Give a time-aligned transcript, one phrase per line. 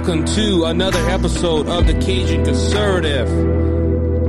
[0.00, 3.28] Welcome to another episode of the Cajun Conservative.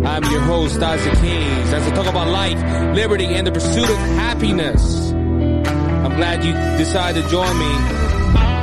[0.06, 3.96] I'm your host, Isaac Hayes, as I talk about life, liberty, and the pursuit of
[3.96, 5.12] happiness.
[5.12, 7.74] I'm glad you decided to join me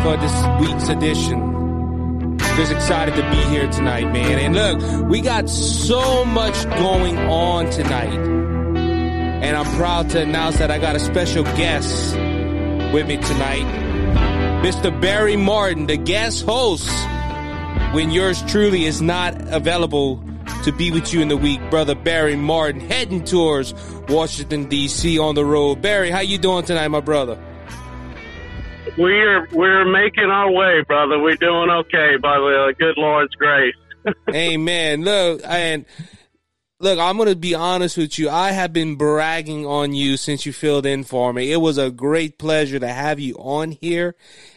[0.03, 2.37] for this week's edition.
[2.57, 4.39] Just excited to be here tonight, man.
[4.39, 8.19] And look, we got so much going on tonight.
[8.19, 12.15] And I'm proud to announce that I got a special guest
[12.93, 13.88] with me tonight.
[14.63, 15.01] Mr.
[15.01, 16.91] Barry Martin, the guest host,
[17.95, 20.23] when yours truly is not available
[20.65, 23.73] to be with you in the week, brother Barry Martin, heading towards
[24.09, 25.17] Washington D.C.
[25.17, 25.81] on the road.
[25.81, 27.39] Barry, how you doing tonight, my brother?
[28.99, 31.21] We're we're making our way, brother.
[31.21, 33.77] We're doing okay by the good Lord's grace.
[34.35, 35.05] Amen.
[35.05, 35.87] Look, and
[36.81, 38.31] look, I'm going to be honest with you.
[38.31, 41.51] I have been bragging on you since you filled in for me.
[41.51, 44.15] It was a great pleasure to have you on here.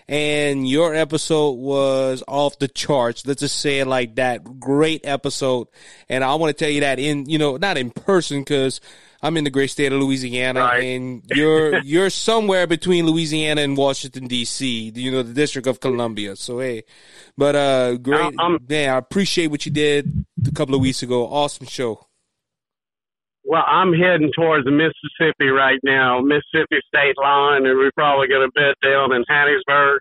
[0.07, 3.25] And your episode was off the charts.
[3.25, 4.59] Let's just say it like that.
[4.59, 5.67] Great episode.
[6.09, 8.81] And I want to tell you that in, you know, not in person because
[9.23, 10.83] I'm in the great state of Louisiana right.
[10.83, 16.35] and you're, you're somewhere between Louisiana and Washington DC, you know, the District of Columbia.
[16.35, 16.83] So, hey,
[17.37, 18.37] but, uh, great.
[18.37, 21.25] Um, man, I appreciate what you did a couple of weeks ago.
[21.27, 22.07] Awesome show.
[23.51, 28.47] Well, I'm heading towards the Mississippi right now, Mississippi state line, and we're probably going
[28.47, 29.97] to bed down in Hattiesburg.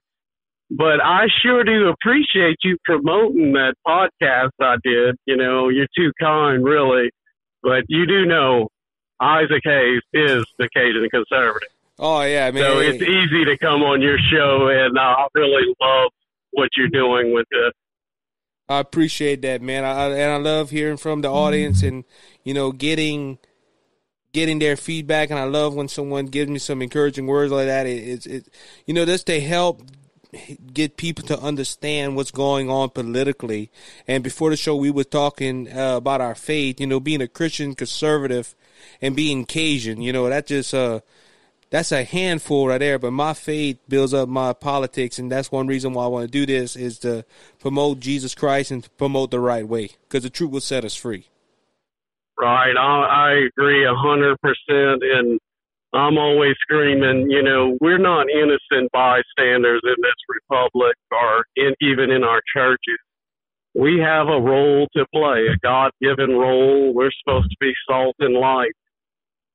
[0.70, 5.16] But I sure do appreciate you promoting that podcast I did.
[5.26, 7.10] You know, you're too kind, really.
[7.60, 8.68] But you do know
[9.20, 11.70] Isaac Hayes is the Cajun conservative.
[11.98, 12.62] Oh yeah, man.
[12.62, 16.12] So it's easy to come on your show, and I really love
[16.52, 17.74] what you're doing with it.
[18.70, 19.84] I appreciate that, man.
[19.84, 22.04] I, and I love hearing from the audience and
[22.44, 23.38] you know getting
[24.32, 25.30] getting their feedback.
[25.30, 27.86] And I love when someone gives me some encouraging words like that.
[27.86, 28.48] It, it's it,
[28.86, 29.82] you know just to help
[30.72, 33.72] get people to understand what's going on politically.
[34.06, 36.80] And before the show, we were talking uh, about our faith.
[36.80, 38.54] You know, being a Christian conservative
[39.02, 40.00] and being Cajun.
[40.00, 41.00] You know, that just uh
[41.70, 42.98] that's a handful right there.
[42.98, 46.30] But my faith builds up my politics, and that's one reason why I want to
[46.30, 47.24] do this is to
[47.58, 50.94] promote Jesus Christ and to promote the right way, because the truth will set us
[50.94, 51.26] free.
[52.38, 55.38] Right, I, I agree a hundred percent, and
[55.92, 57.30] I'm always screaming.
[57.30, 62.98] You know, we're not innocent bystanders in this republic, or in, even in our churches.
[63.74, 66.92] We have a role to play, a God-given role.
[66.94, 68.72] We're supposed to be salt and light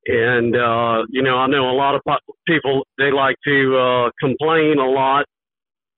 [0.08, 2.02] and, uh, you know, I know a lot of
[2.48, 5.26] people, they like to, uh, complain a lot,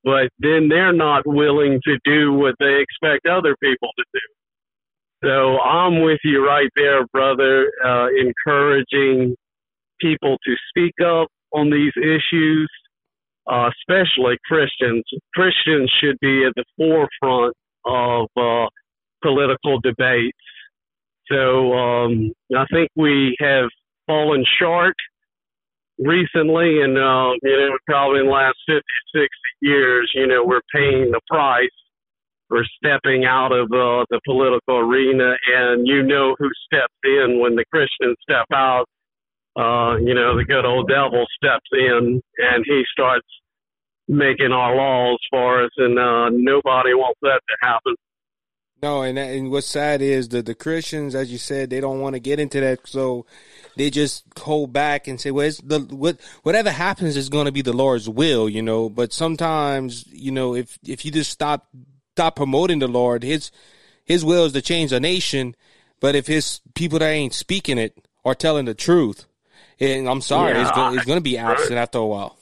[0.04, 4.20] but then they're not willing to do what they expect other people to do.
[5.24, 9.36] So I'm with you right there, brother, uh, encouraging
[10.00, 12.70] people to speak up on these issues,
[13.52, 15.04] uh, especially Christians.
[15.36, 17.54] Christians should be at the forefront
[17.86, 18.68] of, uh,
[19.24, 20.38] political debates.
[21.30, 23.70] So, um, I think we have
[24.08, 24.96] fallen short
[26.00, 28.82] recently, and uh, you know, probably in the last 50,
[29.14, 29.30] 60
[29.62, 31.70] years, you know, we're paying the price
[32.48, 37.56] for stepping out of uh, the political arena, and you know who steps in when
[37.56, 38.86] the Christians step out.
[39.58, 43.28] Uh, you know, the good old devil steps in, and he starts
[44.08, 47.96] making our laws for us, and uh, nobody wants that to happen.
[48.82, 52.14] No, and and what's sad is that the Christians, as you said, they don't want
[52.14, 53.26] to get into that, so
[53.76, 57.64] they just hold back and say, "Well, the what whatever happens is going to be
[57.64, 58.88] the Lord's will," you know.
[58.88, 61.68] But sometimes, you know, if if you just stop
[62.12, 63.50] stop promoting the Lord, His
[64.06, 65.56] His will is to change a nation.
[66.00, 69.26] But if His people that ain't speaking it are telling the truth,
[69.80, 72.38] and I'm sorry, yeah, it's, going, it's going to be absent after a while.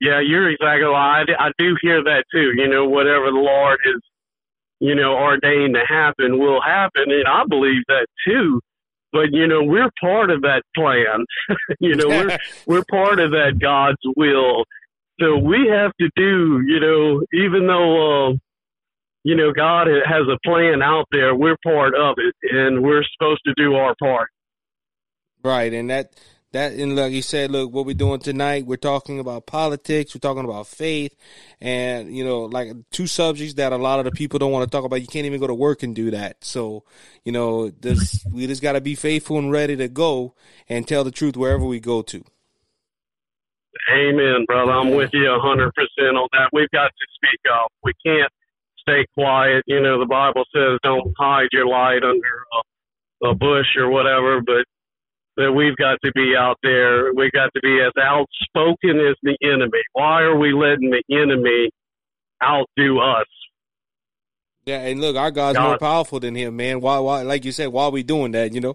[0.00, 1.24] Yeah, you're exactly right.
[1.38, 2.52] I, I do hear that too.
[2.54, 4.00] You know, whatever the Lord is
[4.80, 7.04] you know, ordained to happen will happen.
[7.06, 8.60] And I believe that too.
[9.12, 11.24] But, you know, we're part of that plan.
[11.80, 14.64] you know, we're, we're part of that God's will.
[15.20, 18.32] So we have to do, you know, even though, uh,
[19.24, 23.40] you know, God has a plan out there, we're part of it, and we're supposed
[23.46, 24.28] to do our part.
[25.42, 26.10] Right, and that
[26.52, 30.20] that and like you said, look, what we're doing tonight, we're talking about politics, we're
[30.20, 31.14] talking about faith,
[31.60, 34.70] and you know, like two subjects that a lot of the people don't want to
[34.70, 35.00] talk about.
[35.00, 36.44] You can't even go to work and do that.
[36.44, 36.84] So,
[37.24, 40.34] you know, this we just got to be faithful and ready to go
[40.68, 42.24] and tell the truth wherever we go to.
[43.92, 44.72] Amen, brother.
[44.72, 46.50] I'm with you hundred percent on that.
[46.52, 47.72] We've got to speak up.
[47.84, 48.32] We can't
[48.80, 49.64] stay quiet.
[49.66, 52.46] You know, the Bible says don't hide your light under
[53.22, 54.64] a, a bush or whatever, but
[55.36, 57.12] that we've got to be out there.
[57.14, 59.82] We've got to be as outspoken as the enemy.
[59.92, 61.70] Why are we letting the enemy
[62.42, 63.26] outdo us?
[64.64, 65.68] Yeah, and look, our God's God.
[65.68, 66.80] more powerful than him, man.
[66.80, 68.52] Why, why, like you said, why are we doing that?
[68.52, 68.74] You know?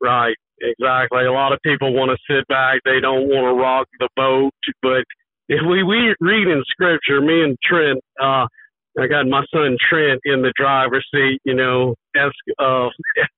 [0.00, 1.24] Right, exactly.
[1.26, 2.80] A lot of people want to sit back.
[2.84, 4.52] They don't want to rock the boat.
[4.80, 5.04] But
[5.48, 8.46] if we, we read in Scripture, me and Trent, uh,
[8.98, 11.40] I got my son Trent in the driver's seat.
[11.44, 12.88] You know, as uh,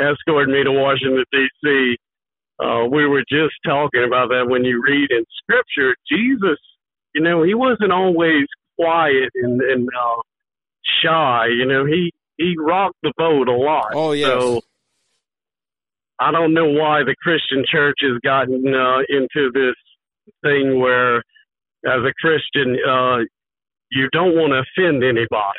[0.00, 1.96] escorted me to Washington D.C.
[2.62, 6.58] Uh, we were just talking about that when you read in Scripture, Jesus,
[7.14, 8.46] you know, he wasn't always
[8.78, 10.22] quiet and, and uh,
[11.02, 11.46] shy.
[11.48, 13.92] You know, he he rocked the boat a lot.
[13.94, 14.28] Oh yes.
[14.28, 14.60] So
[16.20, 19.74] I don't know why the Christian church has gotten uh, into this
[20.42, 21.16] thing where,
[21.84, 23.18] as a Christian, uh,
[23.90, 25.58] you don't want to offend anybody.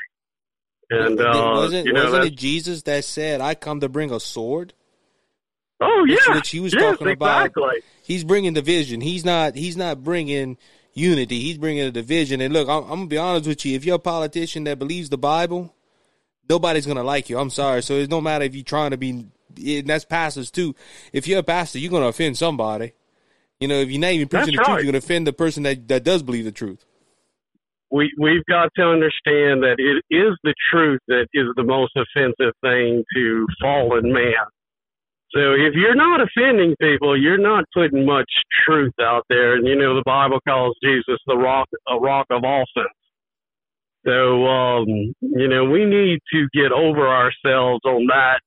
[0.90, 4.20] And uh, wasn't you know, wasn't it Jesus that said, "I come to bring a
[4.20, 4.74] sword"?
[5.82, 7.52] Oh yeah, which he was yes, talking about.
[8.04, 9.02] He's bringing division.
[9.02, 9.56] He's not.
[9.56, 10.58] He's not bringing
[10.94, 11.40] unity.
[11.40, 12.42] He's bringing a division.
[12.42, 13.76] And look, I'm, I'm gonna be honest with you.
[13.76, 15.74] If you're a politician that believes the Bible,
[16.50, 17.38] nobody's gonna like you.
[17.38, 17.82] I'm sorry.
[17.82, 19.28] So it don't matter if you're trying to be.
[19.58, 20.76] And that's pastors too.
[21.12, 22.94] If you're a pastor, you're gonna offend somebody.
[23.60, 24.66] You know, if you're not even preaching that's the right.
[24.66, 26.86] truth, you're gonna offend the person that that does believe the truth
[27.94, 32.54] we we've got to understand that it is the truth that is the most offensive
[32.62, 34.34] thing to fallen man.
[35.34, 38.30] So if you're not offending people, you're not putting much
[38.66, 39.56] truth out there.
[39.56, 42.98] And you know the Bible calls Jesus the rock a rock of offense.
[44.06, 44.88] So um,
[45.22, 48.42] you know we need to get over ourselves on that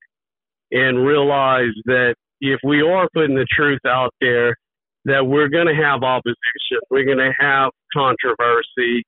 [0.72, 4.56] and realize that if we are putting the truth out there,
[5.04, 9.04] that we're going to have opposition, we're going to have controversy,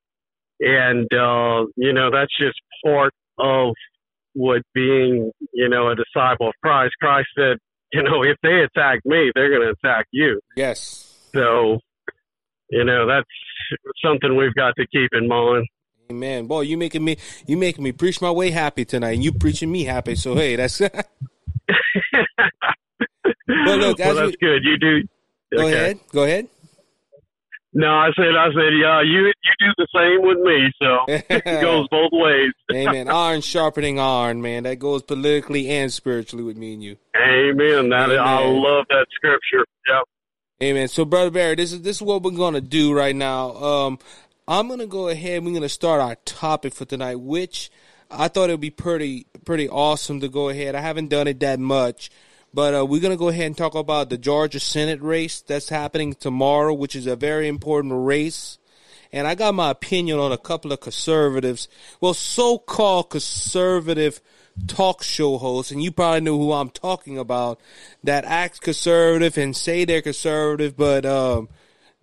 [0.61, 3.75] and uh, you know that's just part of
[4.35, 6.95] what being you know a disciple of Christ.
[7.01, 7.59] Christ said,
[7.93, 10.41] you know, if they attack me, they're going to attack you.
[10.57, 11.15] Yes.
[11.33, 11.79] So,
[12.71, 13.27] you know, that's
[14.05, 15.67] something we've got to keep in mind.
[16.11, 16.47] Amen.
[16.47, 19.71] Boy, you making me you making me preach my way happy tonight, and you preaching
[19.71, 20.15] me happy.
[20.15, 20.81] So hey, that's.
[20.81, 20.93] but
[23.47, 24.65] look, well, that's we, good.
[24.65, 25.03] You do.
[25.55, 25.75] Go okay.
[25.75, 26.01] ahead.
[26.13, 26.49] Go ahead.
[27.79, 31.05] No, I said, I said, yeah, you you do the same with me, so
[31.37, 32.51] it goes both ways.
[32.73, 33.09] Amen.
[33.09, 34.65] Iron sharpening iron, man.
[34.65, 36.97] That goes politically and spiritually with me and you.
[37.17, 37.91] Amen.
[37.91, 38.19] That Amen.
[38.19, 39.65] I love that scripture.
[39.87, 40.05] Yep.
[40.61, 40.89] Amen.
[40.89, 43.55] So, brother Barry, this is this is what we're gonna do right now.
[43.55, 44.01] Um,
[44.49, 45.45] I'm gonna go ahead.
[45.45, 47.71] We're gonna start our topic for tonight, which
[48.11, 50.75] I thought it would be pretty pretty awesome to go ahead.
[50.75, 52.11] I haven't done it that much.
[52.53, 55.69] But uh, we're going to go ahead and talk about the Georgia Senate race that's
[55.69, 58.59] happening tomorrow, which is a very important race.
[59.13, 61.69] And I got my opinion on a couple of conservatives,
[62.01, 64.21] well, so called conservative
[64.67, 67.61] talk show hosts, and you probably know who I'm talking about,
[68.05, 71.49] that act conservative and say they're conservative, but um,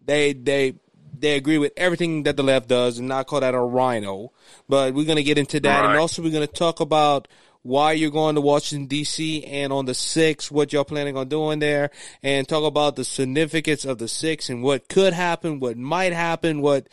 [0.04, 0.76] they they
[1.18, 4.32] they agree with everything that the left does, and I call that a rhino.
[4.68, 5.90] But we're going to get into that, right.
[5.92, 7.28] and also we're going to talk about
[7.66, 9.44] why you're going to Washington D.C.
[9.44, 11.90] and on the 6th, what y'all planning on doing there,
[12.22, 16.62] and talk about the significance of the 6th and what could happen, what might happen,
[16.62, 16.88] what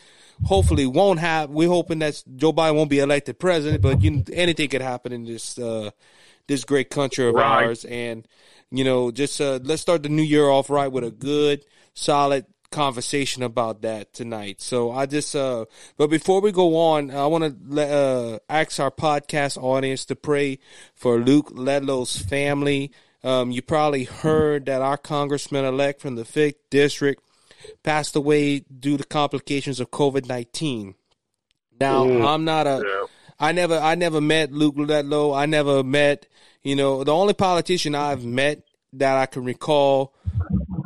[0.47, 1.55] hopefully won't happen.
[1.55, 5.25] We're hoping that Joe Biden won't be elected president, but you, anything could happen in
[5.27, 5.91] this uh,
[6.47, 7.67] this great country of right.
[7.67, 7.85] ours.
[7.85, 8.27] And
[8.71, 12.47] you know, just uh, let's start the new year off right with a good, solid
[12.73, 14.61] conversation about that tonight.
[14.61, 18.91] So I just, uh, but before we go on, I want to uh, ask our
[18.91, 20.59] podcast audience to pray
[20.95, 22.91] for Luke Letlow's family.
[23.23, 27.23] Um, you probably heard that our congressman elect from the 5th district
[27.85, 30.95] passed away due to complications of COVID 19.
[31.79, 33.07] Now, mm, I'm not a, yeah.
[33.39, 35.37] I never, I never met Luke Letlow.
[35.37, 36.27] I never met,
[36.63, 38.63] you know, the only politician I've met
[38.95, 40.15] that I can recall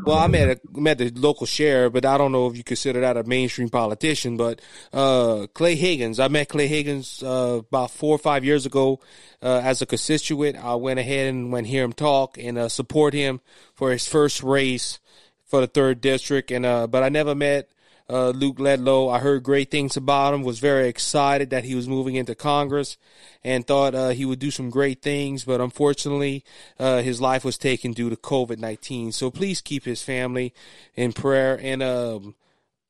[0.07, 3.01] well, I met a, met the local sheriff, but I don't know if you consider
[3.01, 4.37] that a mainstream politician.
[4.37, 4.61] But
[4.93, 9.01] uh, Clay Higgins, I met Clay Higgins uh, about four or five years ago
[9.43, 10.57] uh, as a constituent.
[10.57, 13.41] I went ahead and went hear him talk and uh, support him
[13.75, 15.01] for his first race
[15.45, 16.53] for the third district.
[16.53, 17.69] And uh, but I never met
[18.09, 19.15] uh, Luke Letlow.
[19.15, 20.43] I heard great things about him.
[20.43, 22.97] Was very excited that he was moving into Congress,
[23.43, 25.45] and thought uh, he would do some great things.
[25.45, 26.45] But unfortunately,
[26.79, 29.13] uh, his life was taken due to COVID nineteen.
[29.13, 30.55] So please keep his family
[30.95, 31.59] in prayer.
[31.63, 32.35] And um,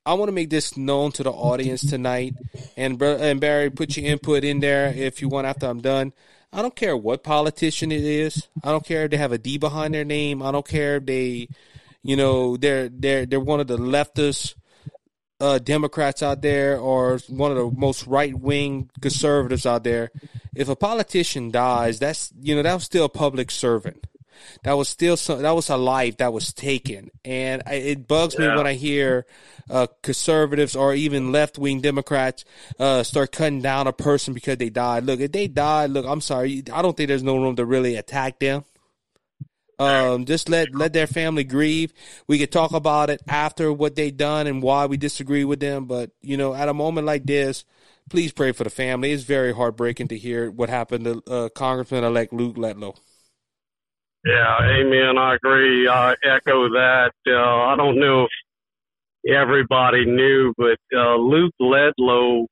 [0.05, 2.35] I want to make this known to the audience tonight.
[2.77, 6.13] And and Barry, put your input in there if you want after I'm done.
[6.53, 8.49] I don't care what politician it is.
[8.63, 10.43] I don't care if they have a D behind their name.
[10.43, 11.49] I don't care if they,
[12.03, 14.55] you know, they're they're they're one of the leftist
[15.41, 20.11] uh, Democrats out there or one of the most right wing conservatives out there.
[20.55, 24.07] If a politician dies, that's you know that was still a public servant.
[24.65, 28.51] That was still some, that was a life that was taken, and it bugs yeah.
[28.51, 29.27] me when I hear
[29.71, 32.45] uh, conservatives or even left wing Democrats
[32.79, 35.05] uh, start cutting down a person because they died.
[35.05, 37.97] Look, if they died, look, I'm sorry, I don't think there's no room to really
[37.97, 38.65] attack them.
[39.79, 41.93] Um, just let let their family grieve.
[42.27, 45.85] We could talk about it after what they done and why we disagree with them.
[45.85, 47.65] But you know, at a moment like this,
[48.09, 49.13] please pray for the family.
[49.13, 52.97] It's very heartbreaking to hear what happened to uh, Congressman elect Luke Letlow.
[54.25, 55.19] Yeah, amen.
[55.19, 55.87] I agree.
[55.87, 57.13] I echo that.
[57.29, 62.47] Uh, I don't know if everybody knew, but uh, Luke Letlow,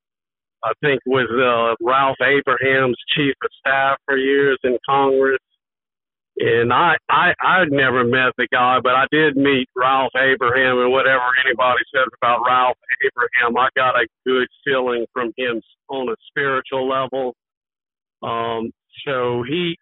[0.63, 5.41] I think, was uh, Ralph Abraham's chief of staff for years in Congress.
[6.37, 10.91] And I, I, I'd never met the guy, but I did meet Ralph Abraham, and
[10.91, 12.77] whatever anybody says about Ralph
[13.07, 17.35] Abraham, I got a good feeling from him on a spiritual level.
[18.21, 18.73] Um,
[19.07, 19.77] so he,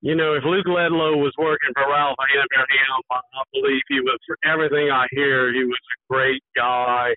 [0.00, 4.36] you know, if Luke Letlow was working for Ralph Abraham, I believe he was, for
[4.44, 7.14] everything I hear, he was a great guy.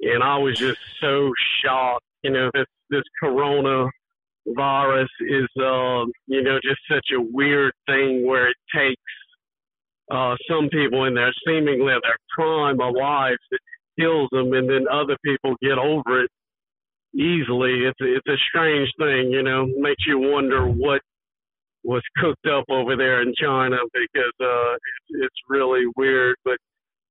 [0.00, 1.30] And I was just so
[1.62, 2.04] shocked.
[2.24, 3.88] You know, this, this corona
[4.46, 9.02] virus is, uh, you know, just such a weird thing where it takes
[10.10, 13.60] uh, some people in their seemingly their prime of life, it
[13.98, 16.30] kills them, and then other people get over it
[17.14, 17.84] easily.
[17.84, 19.66] It's it's a strange thing, you know.
[19.78, 21.00] Makes you wonder what
[21.84, 26.36] was cooked up over there in China because uh, it's, it's really weird.
[26.44, 26.58] But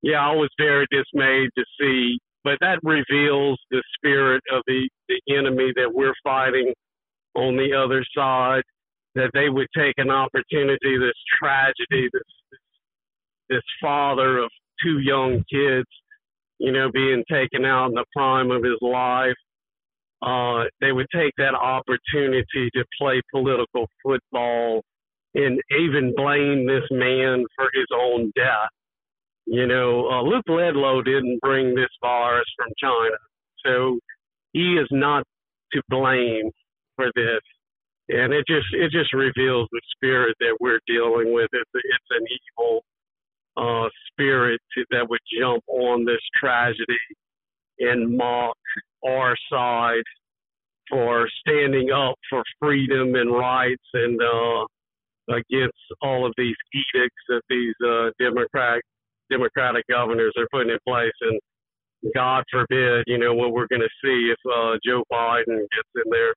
[0.02, 2.20] yeah, I was very dismayed to see.
[2.44, 6.74] But that reveals the spirit of the the enemy that we're fighting
[7.36, 8.64] on the other side.
[9.16, 12.60] That they would take an opportunity, this tragedy, this
[13.50, 14.52] this, father of
[14.84, 15.88] two young kids,
[16.60, 19.36] you know, being taken out in the prime of his life
[20.22, 24.84] uh, they would take that opportunity to play political football
[25.34, 28.70] and even blame this man for his own death.
[29.46, 33.18] You know, uh, Luke Letlow didn't bring this virus from China,
[33.66, 34.00] so
[34.52, 35.24] he is not
[35.72, 36.52] to blame
[37.00, 37.42] for this.
[38.10, 41.48] And it just it just reveals the spirit that we're dealing with.
[41.54, 42.26] It's it's an
[42.58, 42.84] evil
[43.56, 46.84] uh, spirit to, that would jump on this tragedy
[47.80, 48.58] and mock
[49.08, 50.04] our side
[50.90, 54.66] for standing up for freedom and rights and uh,
[55.30, 58.84] against all of these edicts that these uh, Democratic
[59.32, 61.14] Democratic governors are putting in place.
[61.22, 61.40] And
[62.16, 66.10] God forbid, you know, what we're going to see if uh, Joe Biden gets in
[66.10, 66.34] there.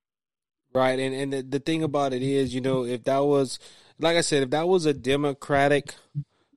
[0.75, 3.59] Right, and and the, the thing about it is, you know, if that was,
[3.99, 5.95] like I said, if that was a Democratic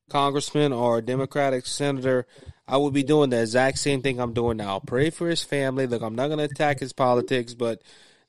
[0.10, 2.25] congressman or a Democratic senator,
[2.67, 4.79] I would be doing the exact same thing I'm doing now.
[4.79, 5.86] Pray for his family.
[5.86, 7.81] Look, I'm not going to attack his politics, but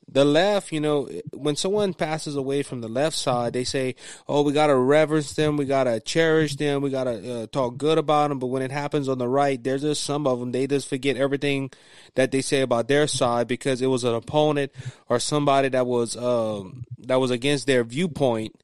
[0.09, 3.97] the left, you know, when someone passes away from the left side, they say,
[4.29, 7.47] "Oh, we got to reverence them, we got to cherish them, we got to uh,
[7.49, 10.39] talk good about them." But when it happens on the right, there's just some of
[10.39, 11.71] them they just forget everything
[12.15, 14.73] that they say about their side because it was an opponent
[15.09, 18.55] or somebody that was um, that was against their viewpoint.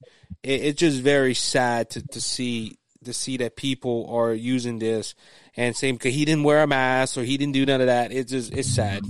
[0.45, 5.17] It, it's just very sad to, to see to see that people are using this
[5.57, 8.13] and saying because he didn't wear a mask or he didn't do none of that.
[8.13, 9.03] It's just it's sad.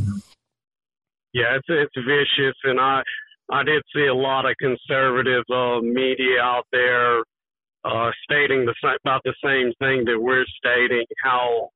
[1.32, 3.02] Yeah, it's it's vicious, and I
[3.50, 7.20] I did see a lot of conservative uh, media out there
[7.84, 8.74] uh, stating the
[9.04, 11.04] about the same thing that we're stating.
[11.22, 11.70] How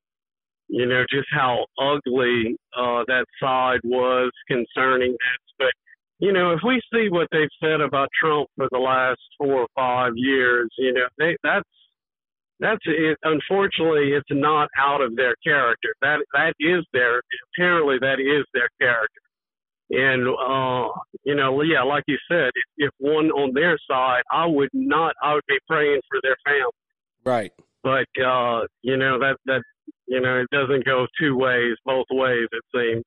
[0.67, 5.71] you know just how ugly uh, that side was concerning this, but
[6.19, 9.67] you know, if we see what they've said about Trump for the last four or
[9.75, 11.69] five years, you know, they, that's
[12.59, 13.17] that's it.
[13.23, 15.93] Unfortunately, it's not out of their character.
[16.01, 17.21] That that is their
[17.55, 19.21] apparently that is their character.
[19.89, 20.89] And uh,
[21.23, 25.15] you know, yeah, like you said, if, if one on their side, I would not.
[25.23, 26.71] I would be praying for their family.
[27.23, 27.51] Right.
[27.83, 29.63] But uh, you know that that
[30.07, 32.47] you know it doesn't go two ways, both ways.
[32.51, 33.03] It seems.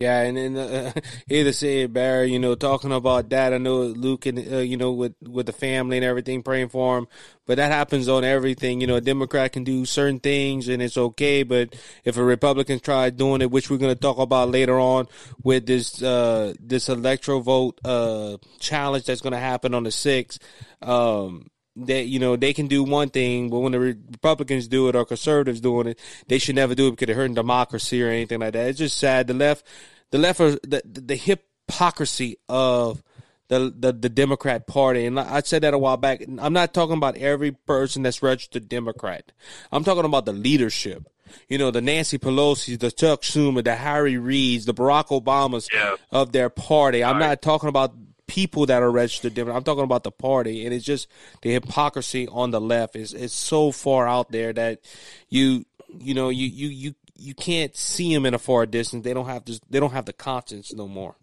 [0.00, 0.92] Yeah, and then uh,
[1.26, 4.76] here to say Barry, you know, talking about that, I know Luke and uh, you
[4.76, 7.08] know with with the family and everything, praying for him.
[7.46, 8.80] But that happens on everything.
[8.80, 11.74] You know, a Democrat can do certain things and it's okay, but
[12.04, 15.08] if a Republican tries doing it, which we're going to talk about later on
[15.42, 20.38] with this uh, this electro vote uh, challenge that's going to happen on the sixth.
[20.80, 21.50] Um,
[21.86, 25.04] that you know they can do one thing, but when the Republicans do it or
[25.04, 28.52] conservatives doing it, they should never do it because they're hurting democracy or anything like
[28.52, 28.68] that.
[28.68, 29.26] It's just sad.
[29.26, 29.64] The left,
[30.10, 33.02] the left, are, the the hypocrisy of
[33.48, 36.22] the, the the Democrat Party, and I said that a while back.
[36.38, 39.32] I'm not talking about every person that's registered Democrat.
[39.72, 41.08] I'm talking about the leadership.
[41.48, 45.96] You know, the Nancy Pelosi, the Chuck Schumer, the Harry Reids, the Barack Obamas yeah.
[46.10, 47.04] of their party.
[47.04, 47.94] I'm not talking about
[48.28, 49.56] people that are registered different.
[49.56, 51.08] I'm talking about the party, and it's just
[51.42, 54.80] the hypocrisy on the left is is so far out there that
[55.28, 55.64] you
[55.98, 59.02] you know you you you you can't see them in a far distance.
[59.02, 59.60] They don't have this.
[59.68, 61.16] They don't have the conscience no more.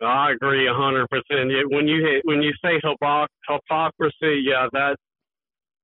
[0.00, 1.52] I agree a hundred percent.
[1.70, 4.96] When you when you say hypocrisy, yeah, that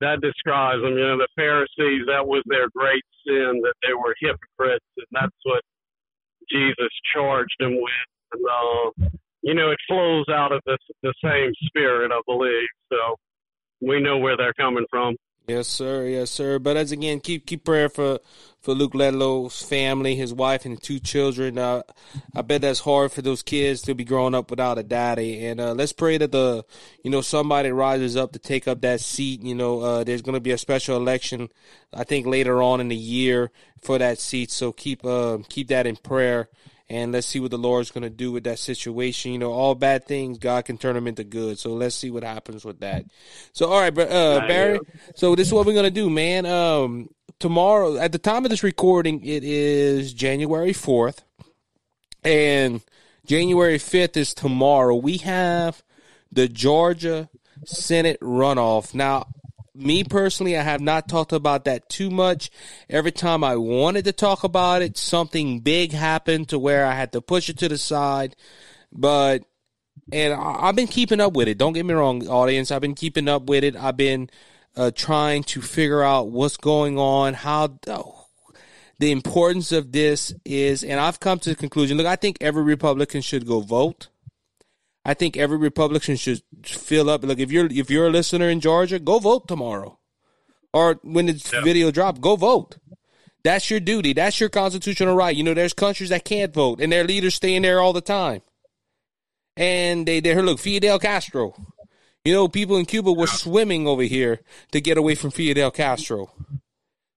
[0.01, 0.95] that describes them.
[0.95, 5.37] You know, the Pharisees that was their great sin that they were hypocrites, and that's
[5.45, 5.63] what
[6.51, 7.93] Jesus charged them with.
[8.33, 9.09] And, uh,
[9.43, 12.69] you know, it flows out of the the same spirit, I believe.
[12.91, 13.17] So
[13.81, 15.17] we know where they're coming from.
[15.49, 16.07] Yes, sir.
[16.07, 16.59] Yes, sir.
[16.59, 18.19] But as again, keep keep prayer for
[18.61, 21.57] for Luke Letlow's family, his wife, and two children.
[21.57, 21.83] Uh,
[22.37, 25.47] I bet that's hard for those kids to be growing up without a daddy.
[25.47, 26.67] And uh, let's pray that the
[27.03, 29.43] you know somebody rises up to take up that seat.
[29.43, 31.49] You know, uh, there's going to be a special election,
[31.95, 34.51] I think later on in the year for that seat.
[34.51, 36.51] So keep uh, keep that in prayer
[36.91, 39.33] and let's see what the Lord's going to do with that situation.
[39.33, 41.59] You know, all bad things, God can turn them into good.
[41.59, 43.05] So let's see what happens with that.
[43.53, 44.81] So, all right, uh, Barry.
[45.15, 46.47] So this is what we're going to do, man.
[46.47, 51.19] Um, tomorrow, at the time of this recording, it is January 4th,
[52.25, 52.81] and
[53.27, 54.97] January 5th is tomorrow.
[54.97, 55.83] We have
[56.33, 57.29] the Georgia
[57.65, 58.95] Senate runoff.
[58.95, 59.27] Now,
[59.79, 62.51] me personally, I have not talked about that too much.
[62.91, 67.13] Every time I wanted to talk about it, something big happened to where I had
[67.13, 68.37] to push it to the side.
[68.93, 69.45] But,
[70.13, 71.59] and I've been keeping up with it.
[71.59, 72.71] Don't get me wrong, audience.
[72.71, 73.77] I've been keeping up with it.
[73.77, 74.31] I've been
[74.77, 77.79] uh, trying to figure out what's going on, how.
[77.87, 78.27] Oh,
[78.99, 81.97] the importance of this is, and I've come to the conclusion.
[81.97, 84.09] Look, I think every Republican should go vote.
[85.09, 87.25] I think every Republican should fill up.
[87.25, 89.99] Like if you're if you're a listener in Georgia, go vote tomorrow,
[90.75, 91.63] or when this yeah.
[91.63, 92.77] video drop, go vote.
[93.43, 94.13] That's your duty.
[94.13, 95.35] That's your constitutional right.
[95.35, 98.03] You know, there's countries that can't vote, and their leaders stay in there all the
[98.03, 98.43] time.
[99.57, 101.55] And they they look Fidel Castro.
[102.23, 104.41] You know, people in Cuba were swimming over here
[104.73, 106.31] to get away from Fidel Castro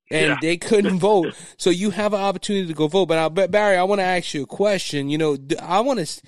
[0.10, 0.38] and yeah.
[0.42, 1.36] they couldn't vote.
[1.58, 3.08] So you have an opportunity to go vote.
[3.08, 5.10] But, I, but Barry, I want to ask you a question.
[5.10, 6.22] You know, I want to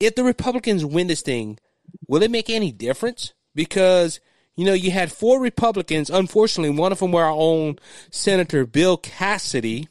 [0.00, 1.58] if the Republicans win this thing,
[2.06, 3.32] will it make any difference?
[3.54, 4.20] Because
[4.56, 6.10] you know, you had four Republicans.
[6.10, 7.76] Unfortunately, one of them were our own
[8.10, 9.88] Senator Bill Cassidy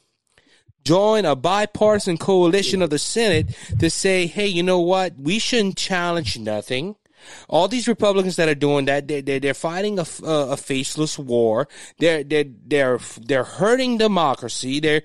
[0.84, 5.18] join a bipartisan coalition of the Senate to say, hey, you know what?
[5.18, 6.96] We shouldn't challenge nothing.
[7.48, 11.68] All these Republicans that are doing that, they're, they're, they're fighting a, a, faceless war.
[11.98, 14.78] They're, they're, they're, they're hurting democracy.
[14.78, 15.02] They're,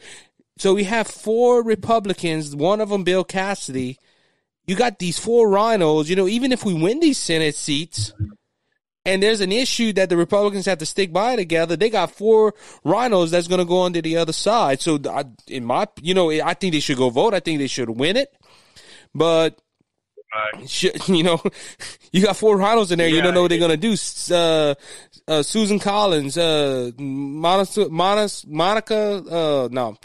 [0.57, 3.99] so we have four Republicans, one of them Bill Cassidy,
[4.69, 8.13] you got these four rhinos, you know, even if we win these Senate seats
[9.03, 12.53] and there's an issue that the Republicans have to stick by together, they got four
[12.83, 14.79] rhinos that's going to go onto the other side.
[14.79, 14.99] So,
[15.47, 17.33] in my, you know, I think they should go vote.
[17.33, 18.31] I think they should win it.
[19.15, 19.59] But,
[20.35, 20.83] right.
[21.09, 21.41] you know,
[22.11, 23.07] you got four rhinos in there.
[23.07, 23.95] Yeah, you don't know what they're going to do.
[24.31, 24.75] Uh,
[25.27, 29.97] uh, Susan Collins, uh, Monica, Monica, uh, no.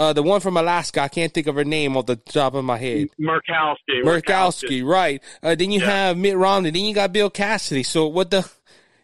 [0.00, 2.64] Uh, the one from Alaska, I can't think of her name off the top of
[2.64, 3.08] my head.
[3.20, 4.02] Murkowski.
[4.02, 5.22] Murkowski, right.
[5.42, 5.90] Uh, then you yeah.
[5.90, 6.70] have Mitt Romney.
[6.70, 7.82] Then you got Bill Cassidy.
[7.82, 8.50] So what the,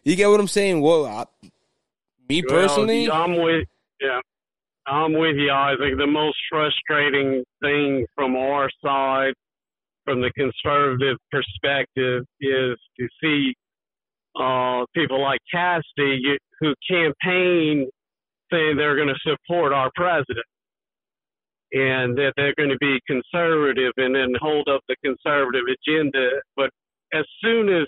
[0.03, 0.81] you get what I'm saying?
[0.81, 1.25] Well, I,
[2.27, 3.11] me well, personally.
[3.11, 3.67] I'm with,
[4.01, 4.21] yeah,
[4.87, 5.99] I'm with you, Isaac.
[5.99, 9.35] The most frustrating thing from our side,
[10.03, 13.53] from the conservative perspective, is to see
[14.35, 17.87] uh, people like Cassidy who campaign
[18.51, 20.43] saying they're going to support our president
[21.73, 26.29] and that they're going to be conservative and then hold up the conservative agenda.
[26.55, 26.69] But
[27.13, 27.87] as soon as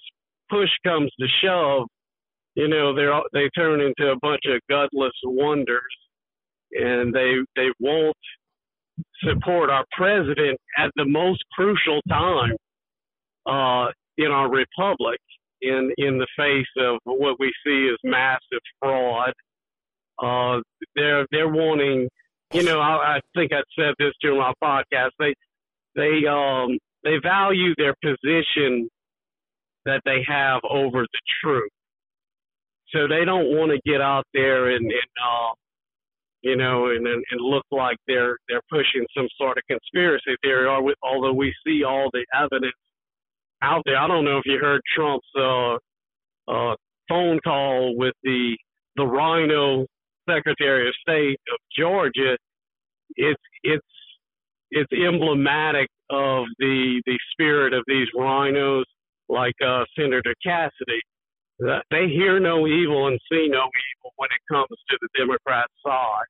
[0.49, 1.87] push comes to shove,
[2.55, 5.81] you know, they they turn into a bunch of gutless wonders,
[6.71, 8.15] and they they won't
[9.23, 12.55] support our president at the most crucial time
[13.45, 15.19] uh, in our republic,
[15.61, 19.31] in in the face of what we see as massive fraud.
[20.21, 20.61] Uh,
[20.95, 22.09] they're they're wanting
[22.53, 25.11] you know, I, I think I said this during my podcast.
[25.19, 25.33] They
[25.95, 28.89] they um they value their position
[29.85, 31.71] that they have over the truth.
[32.89, 35.53] So they don't want to get out there and, and uh,
[36.41, 40.65] you know, and, and look like they're they're pushing some sort of conspiracy theory.
[40.65, 42.73] Or although we see all the evidence
[43.61, 45.75] out there, I don't know if you heard Trump's uh,
[46.47, 46.75] uh,
[47.07, 48.57] phone call with the
[48.95, 49.85] the RINO
[50.29, 52.37] Secretary of State of Georgia.
[53.15, 53.85] It's it's
[54.71, 58.85] it's emblematic of the the spirit of these RINOs,
[59.27, 61.01] like uh, Senator Cassidy.
[61.91, 66.25] They hear no evil and see no evil when it comes to the Democrat side.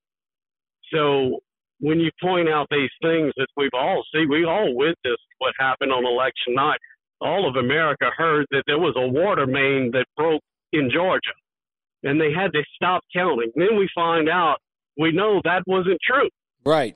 [0.91, 1.39] So
[1.79, 5.91] when you point out these things that we've all seen, we all witnessed what happened
[5.91, 6.79] on election night.
[7.21, 10.41] All of America heard that there was a water main that broke
[10.73, 11.33] in Georgia,
[12.03, 13.51] and they had to stop counting.
[13.55, 14.57] Then we find out
[14.97, 16.29] we know that wasn't true.
[16.65, 16.95] Right.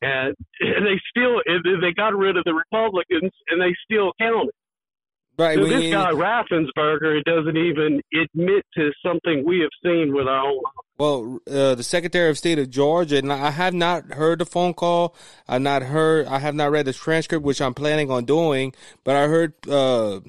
[0.00, 4.52] And, and they still they got rid of the Republicans, and they still counted.
[5.38, 5.58] Right.
[5.58, 10.60] So this guy Raffensperger doesn't even admit to something we have seen with our own.
[10.98, 14.74] Well, uh, the Secretary of State of Georgia, and I have not heard the phone
[14.74, 15.16] call.
[15.48, 16.26] I've not heard.
[16.26, 18.74] I have not read the transcript, which I'm planning on doing.
[19.04, 20.20] But I heard uh,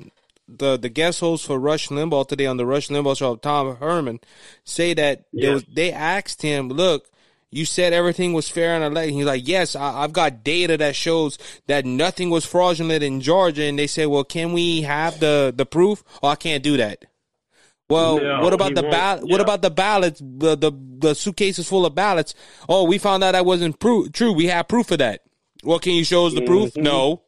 [0.47, 4.19] the the guest host for Rush Limbaugh today on the Rush Limbaugh show, Todd Herman,
[4.63, 7.09] say that was, they asked him, "Look,
[7.53, 9.15] you said everything was fair and election.
[9.15, 13.63] He's like, yes, I, have got data that shows that nothing was fraudulent in Georgia.
[13.63, 16.03] And they say, well, can we have the, the proof?
[16.23, 17.05] Oh, I can't do that.
[17.89, 19.25] Well, no, what about the ballot?
[19.25, 19.31] Yeah.
[19.31, 20.19] What about the ballots?
[20.19, 22.33] The, the the suitcases full of ballots.
[22.67, 24.31] Oh, we found out that wasn't pro- true.
[24.31, 25.21] We have proof of that.
[25.63, 26.47] Well, can you show us the mm-hmm.
[26.47, 26.77] proof?
[26.77, 27.21] No.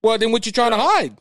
[0.00, 1.18] Well, then what you trying to hide?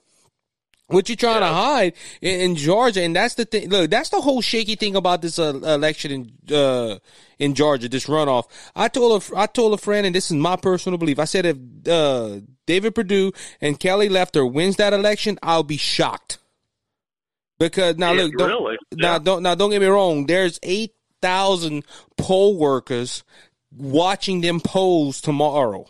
[0.90, 1.50] What you trying yeah.
[1.50, 3.04] to hide in, in, Georgia?
[3.04, 3.70] And that's the thing.
[3.70, 6.12] Look, that's the whole shaky thing about this uh, election
[6.48, 7.00] in uh,
[7.40, 8.46] in Georgia, this runoff.
[8.74, 11.20] I told a I told a friend, and this is my personal belief.
[11.20, 11.58] I said if
[11.90, 16.38] uh, David Perdue and Kelly Loeffler wins that election, I'll be shocked.
[17.60, 18.78] Because now yeah, look, don't, really?
[18.96, 19.20] now yeah.
[19.20, 20.26] don't now don't get me wrong.
[20.26, 21.84] There's eight thousand
[22.16, 23.26] poll workers
[23.76, 25.86] watching them polls tomorrow,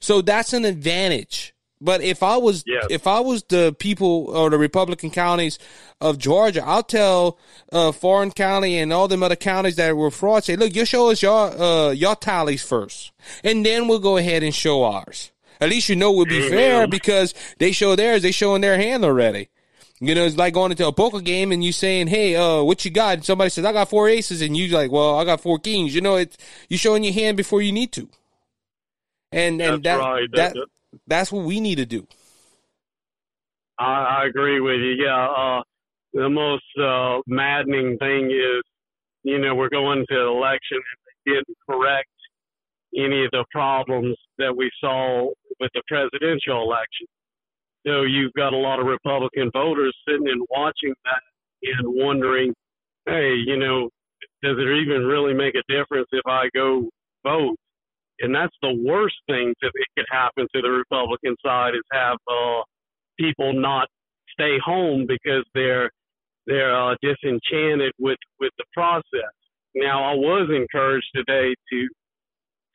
[0.00, 2.86] so that's an advantage but if I was yeah.
[2.90, 5.58] if I was the people or the Republican counties
[6.00, 7.38] of Georgia, I'll tell
[7.72, 10.44] uh, Fulton County and all them other counties that were fraud.
[10.44, 13.12] Say, look, you show us your uh, your tallies first,
[13.42, 15.32] and then we'll go ahead and show ours.
[15.60, 16.50] At least you know we'll be mm-hmm.
[16.50, 18.22] fair because they show theirs.
[18.22, 19.48] They showing their hand already.
[20.02, 22.84] You know, it's like going into a poker game and you saying, "Hey, uh, what
[22.84, 25.42] you got?" And somebody says, "I got four aces," and you like, "Well, I got
[25.42, 26.36] four kings." You know, it's
[26.68, 28.08] you showing your hand before you need to.
[29.32, 30.28] And and That's that right.
[30.32, 30.56] that
[31.06, 32.06] that's what we need to do.
[33.78, 35.04] I, I agree with you.
[35.04, 35.62] Yeah, uh,
[36.12, 38.62] the most uh, maddening thing is,
[39.22, 42.08] you know, we're going to election and they didn't correct
[42.96, 45.28] any of the problems that we saw
[45.60, 47.06] with the presidential election.
[47.86, 51.22] So you've got a lot of Republican voters sitting and watching that
[51.62, 52.52] and wondering,
[53.06, 53.88] hey, you know,
[54.42, 56.88] does it even really make a difference if I go
[57.22, 57.56] vote?
[58.20, 62.18] And that's the worst thing that it could happen to the Republican side is have
[62.30, 62.62] uh,
[63.18, 63.88] people not
[64.32, 65.90] stay home because they're
[66.46, 69.32] they're uh, disenchanted with with the process.
[69.74, 71.88] Now, I was encouraged today to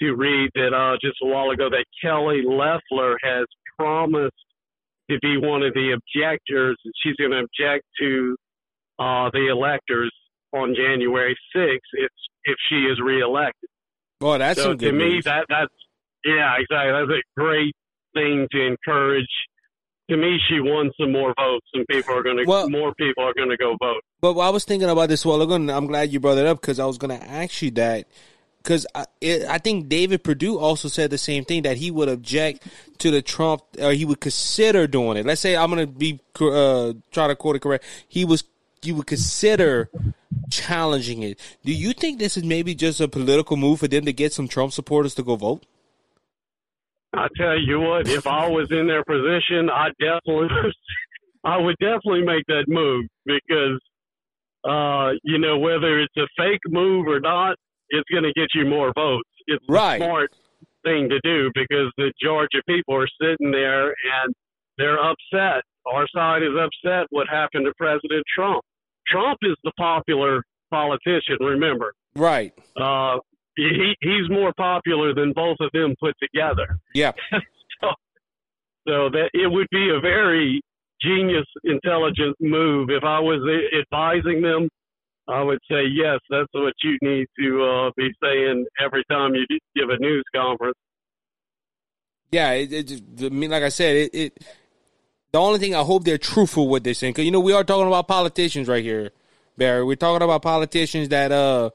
[0.01, 3.45] to read that uh, just a while ago that Kelly Loeffler has
[3.77, 4.33] promised
[5.09, 6.77] to be one of the objectors.
[6.83, 8.35] And she's going to object to
[8.99, 10.11] uh, the electors
[10.53, 12.09] on January 6th if
[12.45, 13.69] if she is reelected.
[14.25, 15.71] Boy, that's so to me that that's
[16.25, 17.75] yeah exactly that's a great
[18.15, 19.29] thing to encourage.
[20.09, 23.23] To me, she won some more votes, and people are going to well, more people
[23.23, 24.01] are going to go vote.
[24.21, 26.59] But I was thinking about this while ago, and I'm glad you brought it up
[26.59, 28.07] because I was going to ask you that
[28.63, 29.05] because I,
[29.47, 32.65] I, think David Perdue also said the same thing that he would object
[32.97, 35.27] to the Trump or he would consider doing it.
[35.27, 37.83] Let's say I'm going to be uh, try to quote it correct.
[38.07, 38.43] He was
[38.81, 39.91] you would consider
[40.49, 41.39] challenging it.
[41.63, 44.47] Do you think this is maybe just a political move for them to get some
[44.47, 45.65] Trump supporters to go vote?
[47.13, 50.49] I tell you what, if I was in their position, I definitely,
[51.43, 53.79] I would definitely make that move because,
[54.67, 57.55] uh, you know, whether it's a fake move or not,
[57.89, 59.29] it's going to get you more votes.
[59.47, 60.01] It's right.
[60.01, 60.31] a smart
[60.83, 64.33] thing to do because the Georgia people are sitting there and
[64.77, 65.63] they're upset.
[65.85, 68.63] Our side is upset what happened to President Trump.
[69.07, 71.37] Trump is the popular politician.
[71.39, 72.53] Remember, right?
[72.75, 73.17] Uh,
[73.55, 76.77] he he's more popular than both of them put together.
[76.93, 77.11] Yeah.
[77.81, 77.89] so,
[78.87, 80.61] so that it would be a very
[81.01, 83.41] genius, intelligent move if I was
[83.79, 84.69] advising them
[85.27, 86.19] I would say yes.
[86.29, 90.77] That's what you need to uh, be saying every time you give a news conference.
[92.31, 94.43] Yeah, it, it, I mean, like I said, it, it.
[95.35, 97.65] The only thing I hope they're truthful with this thing, because you know we are
[97.65, 99.11] talking about politicians right here,
[99.57, 99.83] Barry.
[99.83, 101.71] We're talking about politicians that uh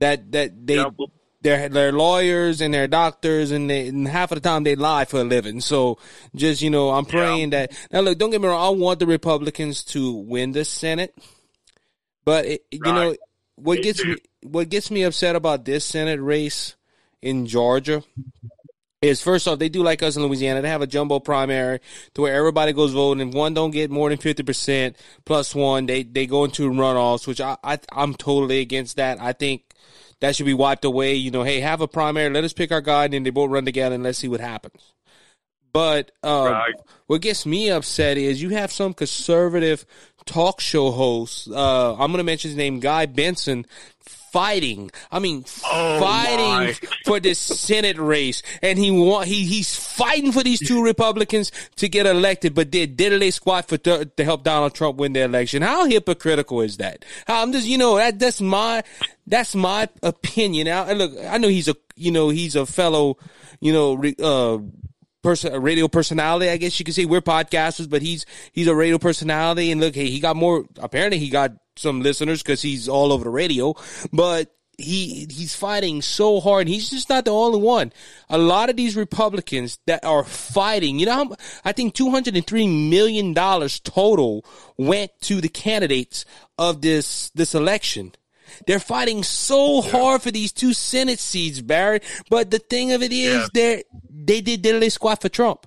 [0.00, 0.94] that that they yep.
[1.40, 5.04] they're they're lawyers and they're doctors and they and half of the time they lie
[5.04, 5.60] for a living.
[5.60, 5.98] So
[6.34, 9.06] just you know, I'm praying that now look, don't get me wrong, I want the
[9.06, 11.14] Republicans to win the Senate.
[12.24, 13.14] But it, you know
[13.54, 16.74] what gets me what gets me upset about this Senate race
[17.22, 18.02] in Georgia
[19.00, 20.62] is first off they do like us in Louisiana.
[20.62, 21.80] They have a jumbo primary
[22.14, 23.28] to where everybody goes voting.
[23.28, 27.26] If one don't get more than fifty percent plus one they they go into runoffs
[27.26, 29.20] which I, I I'm totally against that.
[29.20, 29.62] I think
[30.20, 31.14] that should be wiped away.
[31.14, 32.30] You know hey have a primary.
[32.30, 34.40] Let us pick our guy and then they both run together and let's see what
[34.40, 34.92] happens.
[35.72, 36.74] But um, right.
[37.06, 39.84] what gets me upset is you have some conservative
[40.24, 41.48] talk show host.
[41.48, 43.66] Uh, I'm going to mention his name, Guy Benson,
[44.32, 44.90] fighting.
[45.10, 50.42] I mean, oh fighting for this Senate race, and he want he he's fighting for
[50.42, 54.44] these two Republicans to get elected, but they did diddly squat for th- to help
[54.44, 55.62] Donald Trump win the election.
[55.62, 57.04] How hypocritical is that?
[57.26, 58.82] How, I'm just you know that that's my
[59.26, 60.66] that's my opinion.
[60.66, 63.16] Now, look, I know he's a you know he's a fellow
[63.60, 64.58] you know uh
[65.22, 67.04] person, radio personality, I guess you could say.
[67.04, 69.70] We're podcasters, but he's he's a radio personality.
[69.70, 70.64] And look, hey, he got more.
[70.78, 73.74] Apparently, he got some listeners because he's all over the radio.
[74.12, 76.68] But he he's fighting so hard.
[76.68, 77.92] He's just not the only one.
[78.30, 82.46] A lot of these Republicans that are fighting, you know, I think two hundred and
[82.46, 84.44] three million dollars total
[84.76, 86.24] went to the candidates
[86.56, 88.12] of this this election.
[88.66, 89.90] They're fighting so yeah.
[89.90, 92.00] hard for these two Senate seats, Barry.
[92.30, 93.46] But the thing of it is, yeah.
[93.52, 95.66] they they did diddly squat for Trump.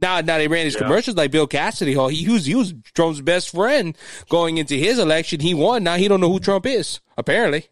[0.00, 0.82] Now, now they ran these yeah.
[0.82, 1.94] commercials like Bill Cassidy.
[1.94, 3.96] He, he was he was Trump's best friend
[4.28, 5.40] going into his election.
[5.40, 5.84] He won.
[5.84, 7.68] Now he don't know who Trump is apparently.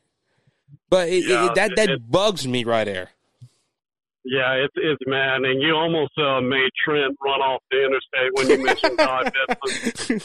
[0.89, 3.11] But it, it, that that it, bugs me right there.
[4.25, 8.49] Yeah, it's it's man, and you almost uh, made Trent run off the interstate when
[8.49, 10.21] you mentioned Todd Benson.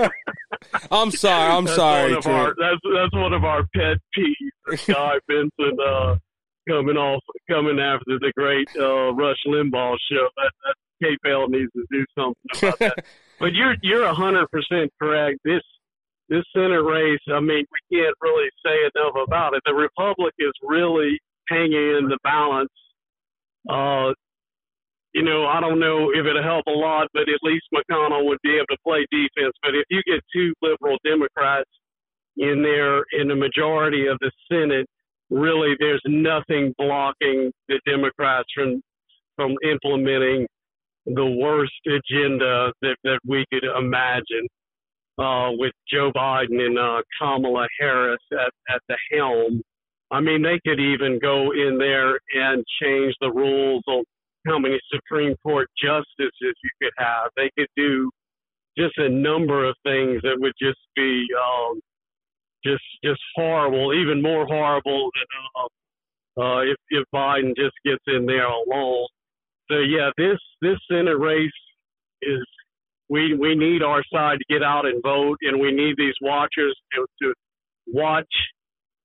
[0.90, 2.14] I'm sorry, I'm that's sorry.
[2.14, 4.86] One our, that's that's one of our pet peeves.
[4.86, 6.16] Guy Benson uh,
[6.66, 10.28] coming off, coming after the great uh, Rush Limbaugh show.
[10.36, 13.04] That, that KPEL needs to do something about that.
[13.40, 15.38] but you're you're a hundred percent correct.
[15.44, 15.62] This
[16.28, 19.62] this Senate race, I mean, we can't really say enough about it.
[19.66, 22.70] The Republic is really hanging in the balance
[23.68, 24.12] uh,
[25.12, 28.38] you know, I don't know if it'll help a lot, but at least McConnell would
[28.42, 29.54] be able to play defense.
[29.62, 31.68] But if you get two liberal Democrats
[32.36, 34.86] in there in the majority of the Senate,
[35.28, 38.80] really there's nothing blocking the Democrats from
[39.36, 40.46] from implementing
[41.14, 44.46] the worst agenda that, that we could imagine
[45.18, 49.62] uh, with Joe Biden and uh, Kamala Harris at, at the helm.
[50.10, 54.02] I mean, they could even go in there and change the rules on
[54.46, 57.30] how many Supreme Court justices you could have.
[57.36, 58.10] They could do
[58.78, 61.80] just a number of things that would just be um,
[62.64, 68.26] just just horrible, even more horrible than uh, uh, if if Biden just gets in
[68.26, 69.06] there alone.
[69.70, 71.50] So yeah, this this Senate race
[72.22, 72.44] is
[73.08, 76.76] we we need our side to get out and vote, and we need these watchers
[76.94, 77.34] to to
[77.86, 78.26] watch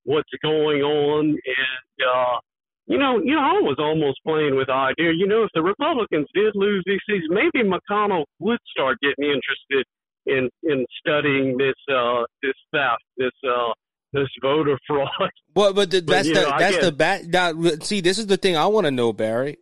[0.05, 1.25] what's going on.
[1.25, 2.39] And, uh,
[2.87, 5.61] you know, you know, I was almost playing with the idea, you know, if the
[5.61, 9.85] Republicans did lose these seats, maybe McConnell would start getting interested
[10.27, 13.73] in, in studying this, uh, this theft, this, uh,
[14.13, 15.09] this voter fraud.
[15.55, 17.33] Well, but the, that's but, the know, that's the bad.
[17.33, 19.57] Now, see, this is the thing I want to know, Barry.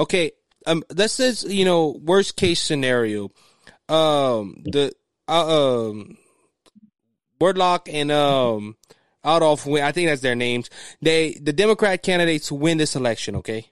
[0.00, 0.32] Okay,
[0.66, 3.30] um, this is you know worst case scenario.
[3.88, 4.92] Um, the
[5.28, 6.16] uh, um,
[7.40, 8.76] Wardlock and um
[9.24, 10.70] Adolf, I think that's their names.
[11.02, 13.66] They, the Democrat candidates win this election, okay?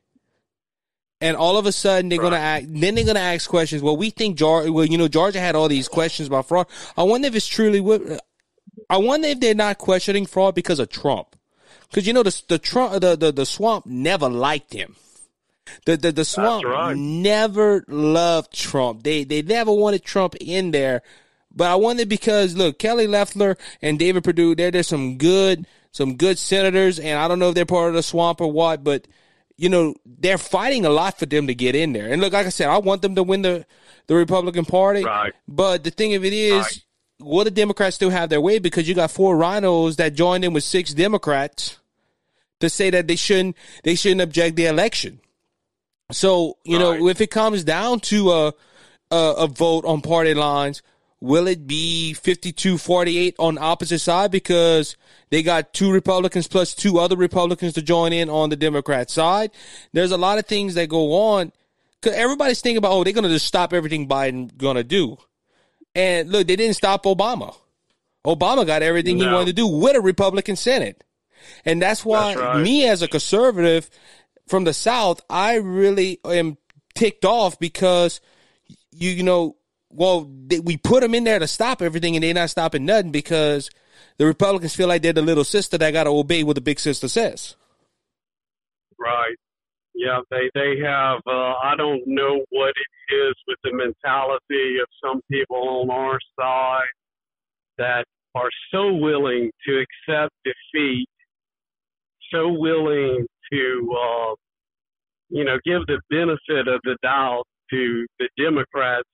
[1.20, 2.26] And all of a sudden they're right.
[2.30, 2.66] gonna act.
[2.68, 3.82] Then they're gonna ask questions.
[3.82, 4.70] Well, we think Georgia.
[4.70, 6.66] Well, you know, Georgia had all these questions about fraud.
[6.96, 7.80] I wonder if it's truly.
[7.80, 8.02] What,
[8.88, 11.34] I wonder if they're not questioning fraud because of Trump.
[11.88, 14.94] Because you know the the Trump the, the the swamp never liked him.
[15.84, 16.96] The the the swamp right.
[16.96, 19.02] never loved Trump.
[19.02, 21.02] They they never wanted Trump in there
[21.58, 26.16] but I wonder because look, Kelly Loeffler and David Perdue, they're there's some good some
[26.16, 29.08] good senators, and I don't know if they're part of the swamp or what, but
[29.56, 32.12] you know they're fighting a lot for them to get in there.
[32.12, 33.66] And look, like I said, I want them to win the
[34.06, 35.04] the Republican Party.
[35.04, 35.32] Right.
[35.48, 36.84] But the thing of it is, right.
[37.18, 38.60] will the Democrats still have their way?
[38.60, 41.78] Because you got four rhinos that joined in with six Democrats
[42.60, 45.20] to say that they shouldn't they shouldn't object the election.
[46.10, 48.54] So you know if it comes down to a,
[49.10, 50.82] a a vote on party lines
[51.20, 54.96] will it be 52-48 on opposite side because
[55.30, 59.50] they got two Republicans plus two other Republicans to join in on the Democrat side?
[59.92, 61.52] There's a lot of things that go on.
[62.00, 65.18] Cause everybody's thinking about, oh, they're gonna just stop everything Biden gonna do.
[65.94, 67.56] And look, they didn't stop Obama.
[68.24, 69.26] Obama got everything no.
[69.26, 71.02] he wanted to do with a Republican Senate.
[71.64, 72.62] And that's why that's right.
[72.62, 73.90] me as a conservative
[74.48, 76.56] from the South, I really am
[76.94, 78.20] ticked off because
[78.90, 79.56] you, you know,
[79.90, 83.12] well, they, we put them in there to stop everything, and they're not stopping nothing
[83.12, 83.70] because
[84.18, 86.78] the Republicans feel like they're the little sister that got to obey what the big
[86.78, 87.56] sister says.
[88.98, 89.36] Right.
[89.94, 91.20] Yeah, they they have.
[91.26, 96.18] Uh, I don't know what it is with the mentality of some people on our
[96.38, 96.86] side
[97.78, 101.08] that are so willing to accept defeat,
[102.32, 104.34] so willing to, uh,
[105.30, 109.08] you know, give the benefit of the doubt to the Democrats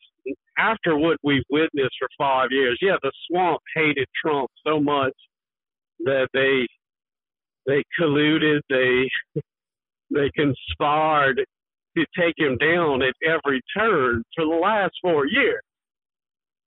[0.58, 5.12] after what we've witnessed for five years, yeah, the swamp hated Trump so much
[6.00, 6.66] that they
[7.66, 9.08] they colluded, they
[10.10, 11.44] they conspired
[11.96, 15.62] to take him down at every turn for the last four years.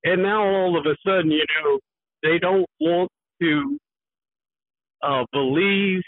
[0.03, 1.79] And now all of a sudden, you know,
[2.23, 3.09] they don't want
[3.41, 3.77] to
[5.03, 6.01] uh, believe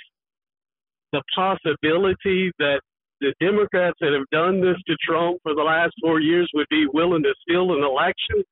[1.12, 2.82] the possibility that
[3.22, 6.86] the Democrats that have done this to Trump for the last four years would be
[6.94, 8.44] willing to steal an election.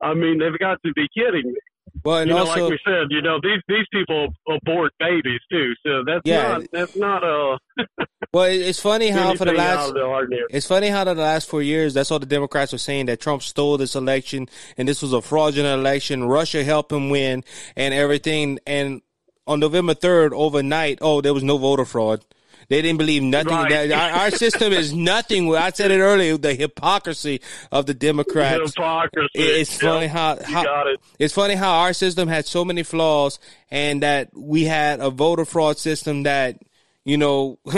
[0.00, 1.58] I mean, they've got to be kidding me.
[2.04, 5.40] Well, and you know, also, like we said, you know, these these people abort babies
[5.50, 7.58] too, so that's yeah, not that's not a.
[8.34, 11.94] well, it's funny how for the last the it's funny how the last four years,
[11.94, 15.22] that's all the Democrats were saying that Trump stole this election and this was a
[15.22, 16.24] fraudulent election.
[16.24, 17.44] Russia helped him win
[17.76, 18.58] and everything.
[18.66, 19.02] And
[19.46, 22.24] on November third, overnight, oh, there was no voter fraud.
[22.68, 23.52] They didn't believe nothing.
[23.52, 23.92] Right.
[23.92, 25.54] Our, our, system is nothing.
[25.54, 26.36] I said it earlier.
[26.36, 28.74] The hypocrisy of the Democrats.
[28.74, 29.30] Hypocrisy.
[29.34, 31.00] It's funny how, how it.
[31.18, 33.38] it's funny how our system had so many flaws,
[33.70, 36.58] and that we had a voter fraud system that
[37.04, 37.58] you know.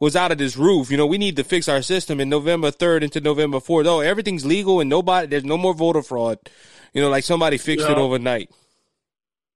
[0.00, 0.90] was out of this roof.
[0.90, 3.86] You know, we need to fix our system in November 3rd into November 4th.
[3.86, 6.40] Oh, everything's legal and nobody, there's no more voter fraud.
[6.92, 7.92] You know, like somebody fixed yeah.
[7.92, 8.50] it overnight.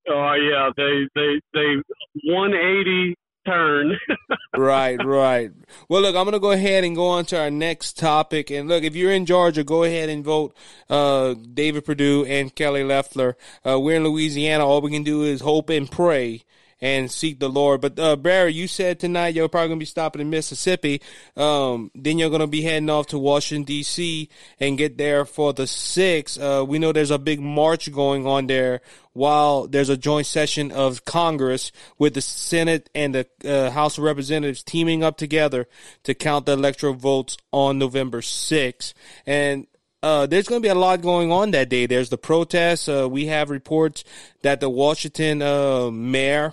[0.09, 1.83] Oh yeah, they they they
[2.25, 3.17] 180
[3.47, 3.97] turn.
[4.57, 5.53] right, right.
[5.89, 8.51] Well, look, I'm going to go ahead and go on to our next topic.
[8.51, 10.55] And look, if you're in Georgia, go ahead and vote
[10.91, 13.37] uh, David Perdue and Kelly Loeffler.
[13.67, 14.67] Uh, we're in Louisiana.
[14.67, 16.45] All we can do is hope and pray
[16.81, 17.81] and seek the Lord.
[17.81, 21.01] But uh, Barry, you said tonight you're probably gonna be stopping in Mississippi.
[21.37, 24.29] Um, then you're gonna be heading off to Washington D.C.
[24.61, 26.41] and get there for the sixth.
[26.41, 28.81] Uh, we know there's a big march going on there
[29.17, 34.05] while there's a joint session of Congress with the Senate and the uh, House of
[34.05, 35.67] Representatives teaming up together
[36.03, 38.93] to count the electoral votes on November 6th.
[39.25, 39.67] And
[40.03, 41.87] uh, there's going to be a lot going on that day.
[41.87, 42.89] There's the protests.
[42.89, 44.05] Uh, we have reports
[44.43, 46.53] that the Washington uh, mayor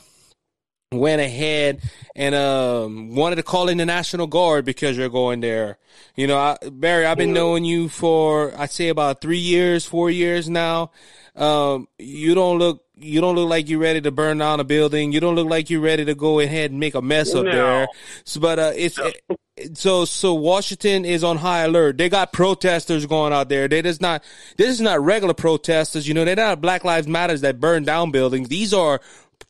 [0.98, 1.82] went ahead
[2.16, 5.78] and um, wanted to call in the National Guard because you're going there.
[6.16, 10.10] You know, I, Barry, I've been knowing you for I'd say about three years, four
[10.10, 10.92] years now.
[11.36, 15.12] Um, you don't look you don't look like you're ready to burn down a building.
[15.12, 17.88] You don't look like you're ready to go ahead and make a mess up there.
[18.24, 21.98] So, but uh, it's it, so so Washington is on high alert.
[21.98, 23.68] They got protesters going out there.
[23.68, 24.24] They just not
[24.58, 26.08] this is not regular protesters.
[26.08, 28.50] You know, they're not Black Lives Matters that burn down buildings.
[28.50, 29.02] These are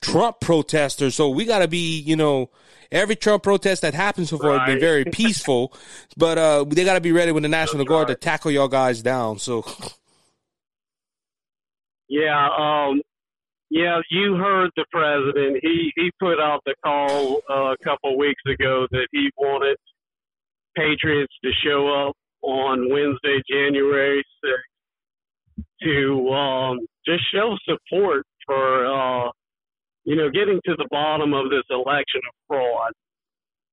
[0.01, 1.15] Trump protesters.
[1.15, 2.49] So we got to be, you know,
[2.91, 4.61] every Trump protest that happens so far right.
[4.61, 5.73] has been very peaceful,
[6.17, 8.19] but uh, they got to be ready with the National That's Guard right.
[8.19, 9.39] to tackle y'all guys down.
[9.39, 9.65] So,
[12.07, 13.01] yeah, um,
[13.69, 15.59] yeah, you heard the president.
[15.63, 19.77] He he put out the call uh, a couple weeks ago that he wanted
[20.75, 29.31] Patriots to show up on Wednesday, January sixth, to um, just show support for uh,
[30.05, 32.91] you know, getting to the bottom of this election of fraud.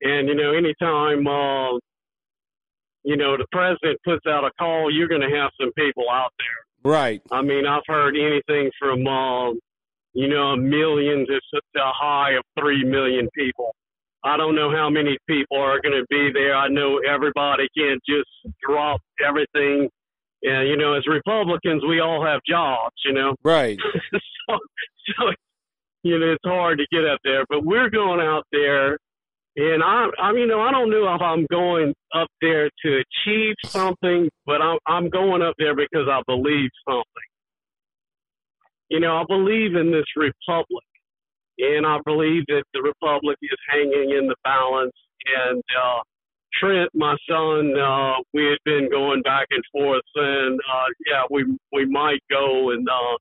[0.03, 1.79] And, you know, anytime, uh,
[3.03, 6.33] you know, the president puts out a call, you're going to have some people out
[6.39, 6.93] there.
[6.93, 7.21] Right.
[7.31, 9.53] I mean, I've heard anything from, uh,
[10.15, 13.75] you know, a million to, to a high of 3 million people.
[14.23, 16.55] I don't know how many people are going to be there.
[16.55, 18.29] I know everybody can't just
[18.67, 19.89] drop everything.
[20.43, 23.35] And, you know, as Republicans, we all have jobs, you know.
[23.43, 23.79] Right.
[24.13, 24.59] so,
[25.19, 25.33] so
[26.03, 27.45] you know, it's hard to get up there.
[27.49, 28.99] But we're going out there,
[29.57, 33.55] and I, I, you know, I don't know if I'm going up there to achieve
[33.67, 37.05] something, but I'm, I'm going up there because I believe something.
[38.89, 40.85] You know, I believe in this republic,
[41.59, 44.93] and I believe that the republic is hanging in the balance.
[45.47, 46.01] And uh,
[46.55, 51.45] Trent, my son, uh, we had been going back and forth, and uh, yeah, we
[51.73, 52.71] we might go.
[52.71, 53.17] And uh,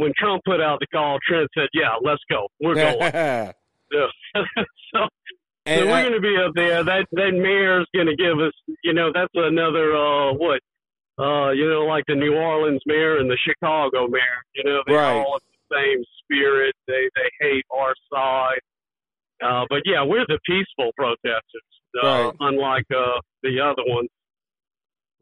[0.00, 2.48] when Trump put out the call, Trent said, "Yeah, let's go.
[2.58, 2.98] We're going."
[3.92, 4.44] so, so,
[4.94, 5.06] so
[5.66, 6.82] we're going to be up there.
[6.82, 10.60] That that mayor's going to give us, you know, that's another uh, what,
[11.18, 14.40] uh, you know, like the New Orleans mayor and the Chicago mayor.
[14.54, 15.16] You know, they right.
[15.18, 16.74] all have the same spirit.
[16.86, 18.60] They they hate our side.
[19.42, 21.70] Uh, but yeah, we're the peaceful protesters
[22.02, 22.32] uh, Right.
[22.40, 24.08] unlike uh, the other ones.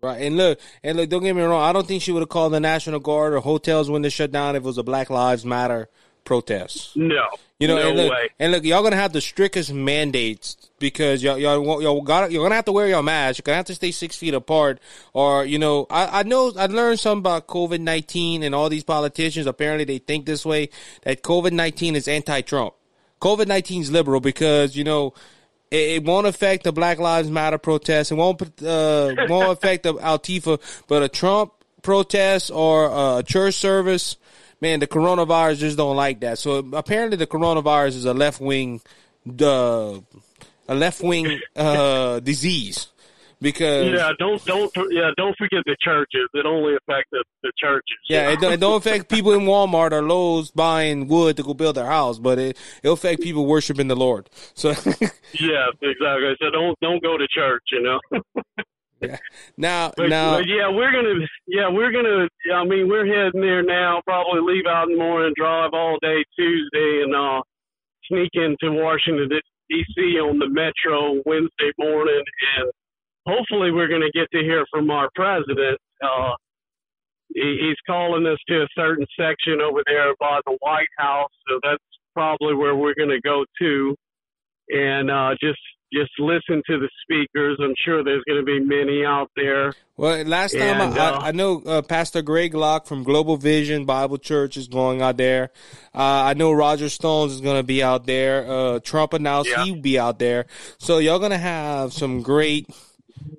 [0.01, 1.11] Right, and look, and look.
[1.11, 1.61] Don't get me wrong.
[1.61, 4.30] I don't think she would have called the National Guard or hotels when they shut
[4.30, 5.88] down if it was a Black Lives Matter
[6.24, 6.94] protest.
[6.96, 7.26] No,
[7.59, 8.28] You know, no and look, way.
[8.38, 12.55] and look, y'all gonna have the strictest mandates because y'all y'all y'all got you're gonna
[12.55, 13.38] have to wear your mask.
[13.38, 14.78] You're gonna have to stay six feet apart,
[15.14, 18.84] or you know, I, I know I learned something about COVID nineteen and all these
[18.84, 19.46] politicians.
[19.46, 20.68] Apparently, they think this way
[21.03, 22.74] that COVID nineteen is anti-Trump.
[23.20, 25.12] COVID nineteen is liberal because you know.
[25.71, 28.12] It, it won't affect the Black Lives Matter protest.
[28.12, 31.53] It won't uh, won't affect the Antifa, but a Trump
[31.83, 34.16] protest or a church service,
[34.61, 36.39] man, the coronavirus just don't like that.
[36.39, 38.81] So apparently, the coronavirus is a left wing,
[39.41, 39.99] uh,
[40.69, 42.89] a left wing uh, disease
[43.41, 46.28] because Yeah, don't don't yeah don't forget the churches.
[46.34, 47.99] It only affects the, the churches.
[48.09, 51.55] Yeah, it don't, it don't affect people in Walmart or Lowe's buying wood to go
[51.55, 54.28] build their house, but it it'll affect people worshiping the Lord.
[54.55, 54.70] So
[55.41, 56.36] yeah, exactly.
[56.41, 57.62] So don't don't go to church.
[57.72, 58.01] You know.
[59.57, 62.28] now But, now but yeah, we're gonna yeah we're gonna.
[62.53, 64.01] I mean, we're heading there now.
[64.05, 67.43] Probably leave out in the morning, drive all day Tuesday, and uh,
[68.09, 69.28] sneak into Washington
[69.70, 70.01] D.C.
[70.18, 72.24] on the metro Wednesday morning,
[72.57, 72.72] and
[73.29, 75.79] hopefully we're gonna get to hear from our president.
[76.03, 76.33] Uh,
[77.35, 81.61] he, he's calling us to a certain section over there by the White House, so
[81.62, 81.83] that's
[82.14, 83.95] probably where we're gonna go to,
[84.70, 85.61] and uh, just
[85.93, 87.59] just listen to the speakers.
[87.62, 89.72] I'm sure there's going to be many out there.
[89.97, 93.37] Well, last time And, I, uh, I, I know uh, Pastor Greg Locke from Global
[93.39, 95.51] Vision Bible Church is going out there.
[95.95, 98.47] Uh, I know Roger Stones is going to be out there.
[98.47, 99.64] Uh, Trump announced Yeah.
[99.64, 100.45] he'd be out there.
[100.79, 102.68] So y'all going to have some great,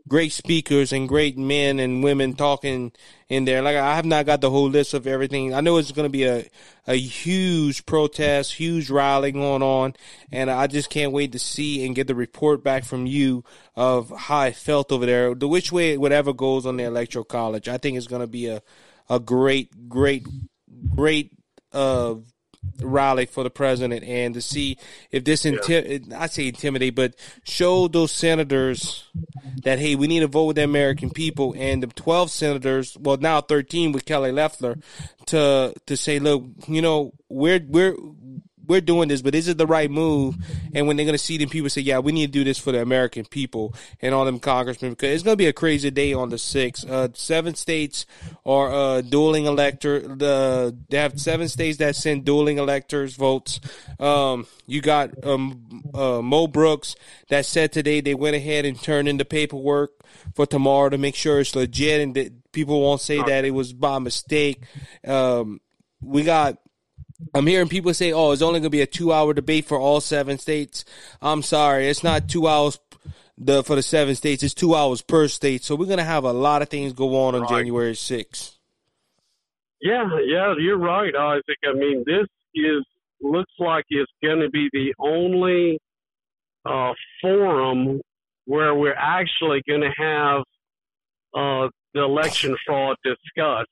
[0.10, 2.92] great speakers and great men and women talking
[3.30, 3.62] in there.
[3.62, 5.54] Like I have not got the whole list of everything.
[5.54, 6.46] I know it's going to be a
[6.88, 9.94] a huge protest, huge rally going on,
[10.32, 13.44] and I just can't wait to see and get the report back from you
[13.76, 15.36] of how I felt over there.
[15.36, 18.48] The which way whatever goes on the electoral college, I think it's going to be
[18.48, 18.62] a
[19.08, 20.28] a great, great,
[20.96, 21.32] great
[21.72, 22.16] uh
[22.82, 24.78] rally for the president and to see
[25.12, 29.06] if this inti- I say intimidate, but show those senators
[29.64, 31.54] that hey, we need to vote with the American people.
[31.58, 34.78] And the twelve senators, well now thirteen with Kelly Loeffler,
[35.28, 37.96] to to say, look, you know, we're we're
[38.70, 40.38] we're doing this, but is it the right move?
[40.74, 42.60] And when they're going to see them, people say, yeah, we need to do this
[42.60, 45.90] for the American people and all them congressmen because it's going to be a crazy
[45.90, 46.88] day on the 6th.
[46.88, 48.06] Uh, seven states
[48.46, 50.00] are uh, dueling elector.
[50.00, 53.60] The, they have seven states that send dueling electors votes.
[54.00, 56.96] Um, you got um, uh, Mo Brooks
[57.30, 59.92] that said today they went ahead and turned in the paperwork
[60.36, 63.74] for tomorrow to make sure it's legit and that people won't say that it was
[63.74, 64.62] by mistake.
[65.08, 65.60] Um,
[66.02, 66.58] we got
[67.34, 70.02] I'm hearing people say, "Oh, it's only going to be a two-hour debate for all
[70.02, 70.86] seven states."
[71.22, 72.80] I'm sorry, it's not two hours
[73.38, 74.44] the for the seven states.
[74.44, 75.64] It's two hours per state.
[75.64, 77.50] So we're going to have a lot of things go on on Right.
[77.50, 78.58] January 6th.
[79.82, 81.58] Yeah, yeah, you're right, Isaac.
[81.64, 82.84] I mean, this is
[83.22, 85.80] looks like it's going to be the only
[86.66, 86.92] uh,
[87.22, 88.02] forum
[88.46, 90.42] where we're actually going to have
[91.34, 93.70] uh, the election fraud discussed.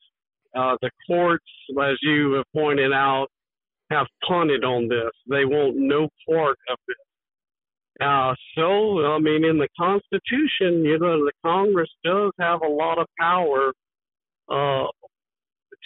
[0.55, 1.45] Uh, the courts,
[1.81, 3.27] as you have pointed out,
[3.89, 5.11] have punted on this.
[5.29, 6.97] They want no part of this.
[7.99, 12.99] Uh, so, I mean, in the Constitution, you know, the Congress does have a lot
[12.99, 13.73] of power
[14.49, 14.85] uh,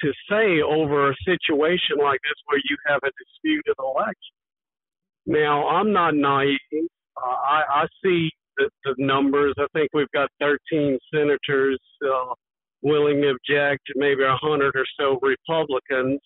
[0.02, 4.36] to say over a situation like this where you have a disputed election.
[5.26, 6.58] Now, I'm not naive.
[6.74, 9.54] Uh, I, I see the, the numbers.
[9.58, 12.34] I think we've got 13 senators uh,
[12.82, 16.20] willing to object, maybe a 100 or so Republicans.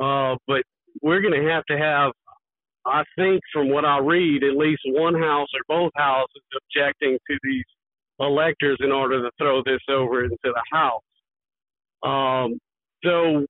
[0.00, 0.62] Uh, but
[1.00, 2.12] we're going to have to have,
[2.86, 7.38] I think, from what I read, at least one house or both houses objecting to
[7.42, 7.64] these
[8.20, 11.02] electors in order to throw this over into the House.
[12.02, 12.58] Um,
[13.04, 13.46] so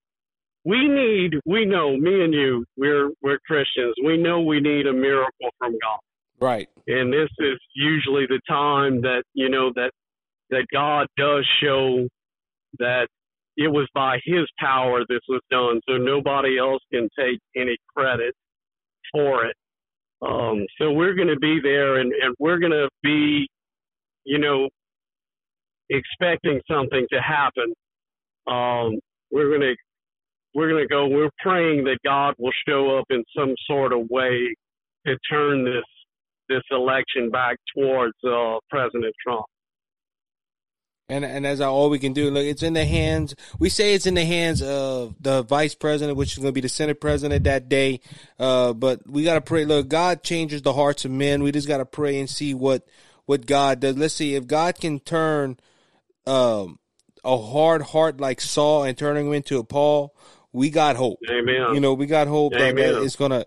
[0.65, 3.95] we need, we know, me and you, we're we're Christians.
[4.05, 5.99] We know we need a miracle from God,
[6.41, 6.69] Right.
[6.87, 9.91] and this is usually the time that you know that
[10.51, 12.09] that God does show
[12.79, 13.09] that
[13.63, 18.35] it was by His power this was done, so nobody else can take any credit
[19.13, 19.57] for it.
[20.23, 23.47] Um, so we're going to be there, and, and we're going to be
[24.25, 24.69] you know,
[25.91, 27.75] expecting something to happen.
[28.47, 28.99] Um,
[29.31, 29.75] we're gonna
[30.55, 31.07] we're gonna go.
[31.09, 34.55] We're praying that God will show up in some sort of way
[35.07, 35.85] to turn this
[36.49, 39.47] this election back towards uh, President Trump.
[41.13, 43.35] And and as all we can do, look, it's in the hands.
[43.59, 46.63] We say it's in the hands of the vice president, which is going to be
[46.63, 48.01] the senate president that day.
[48.39, 49.67] Uh, but we got to pray.
[49.67, 51.43] Look, God changes the hearts of men.
[51.43, 52.87] We just got to pray and see what
[53.27, 53.97] what God does.
[53.97, 55.59] Let's see if God can turn
[56.27, 56.79] um,
[57.23, 60.15] a hard heart like Saul and turning him into a Paul.
[60.51, 61.19] We got hope.
[61.31, 61.75] Amen.
[61.75, 62.77] You know, we got hope Amen.
[62.77, 63.45] that it's gonna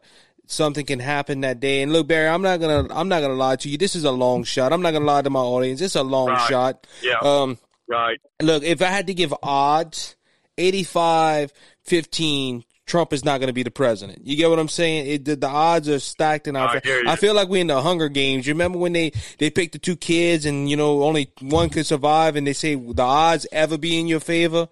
[0.47, 1.81] something can happen that day.
[1.81, 3.77] And look, Barry, I'm not gonna I'm not gonna lie to you.
[3.77, 4.73] This is a long shot.
[4.73, 5.81] I'm not gonna lie to my audience.
[5.81, 6.47] It's a long Right.
[6.49, 6.87] shot.
[7.01, 7.17] Yeah.
[7.21, 8.19] Um, right.
[8.41, 10.15] look, if I had to give odds,
[10.57, 11.51] 85
[11.83, 14.27] 15, Trump is not going to be the president.
[14.27, 15.07] You get what I'm saying?
[15.07, 17.09] It, the, the odds are stacked in our I fa- hear you.
[17.09, 18.45] I feel like we're in the Hunger Games.
[18.45, 21.87] You remember when they, they picked the two kids and, you know, only one could
[21.87, 24.67] survive and they say the odds ever be in your favor?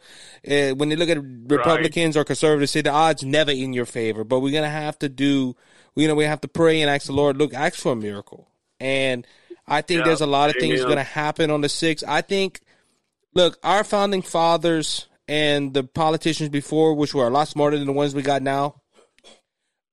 [0.47, 4.23] Uh, when they look at Republicans or conservatives, say the odds never in your favor.
[4.23, 5.55] But we're going to have to do,
[5.95, 8.47] you know, we have to pray and ask the Lord, look, ask for a miracle.
[8.79, 9.25] And
[9.67, 12.03] I think Yeah, there's a lot of things going to happen on the 6th.
[12.07, 12.61] I think
[13.33, 17.93] look, our founding fathers and the politicians before, which were a lot smarter than the
[17.93, 18.81] ones we got now,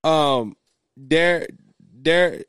[0.03, 0.55] um,
[0.97, 1.47] their
[1.79, 2.43] their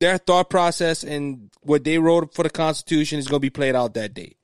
[0.00, 3.74] their thought process and what they wrote for the Constitution is going to be played
[3.74, 4.36] out that day.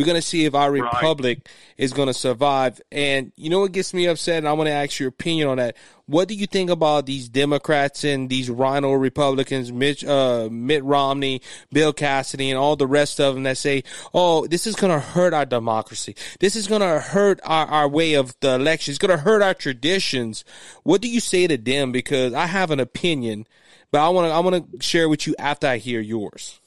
[0.00, 0.94] We're going to see if our Right.
[0.94, 1.46] republic
[1.76, 2.80] is going to survive.
[2.90, 4.38] And you know what gets me upset?
[4.38, 5.76] And I want to ask your opinion on that.
[6.06, 11.42] What do you think about these Democrats and these RINO Republicans, Mitch, uh, Mitt Romney,
[11.70, 13.84] Bill Cassidy, and all the rest of them that say,
[14.14, 16.16] "Oh, this is going to hurt our democracy.
[16.40, 18.92] This is going to hurt our, our way of the election.
[18.92, 20.44] It's going to hurt our traditions."
[20.82, 21.92] What do you say to them?
[21.92, 23.46] Because I have an opinion,
[23.92, 26.59] but I want to I want to share with you after I hear yours.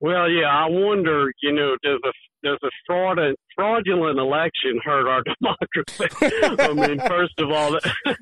[0.00, 5.22] Well, yeah, I wonder, you know, does a does a fraudulent fraudulent election hurt our
[5.40, 6.56] democracy?
[6.58, 7.78] I mean, first of all,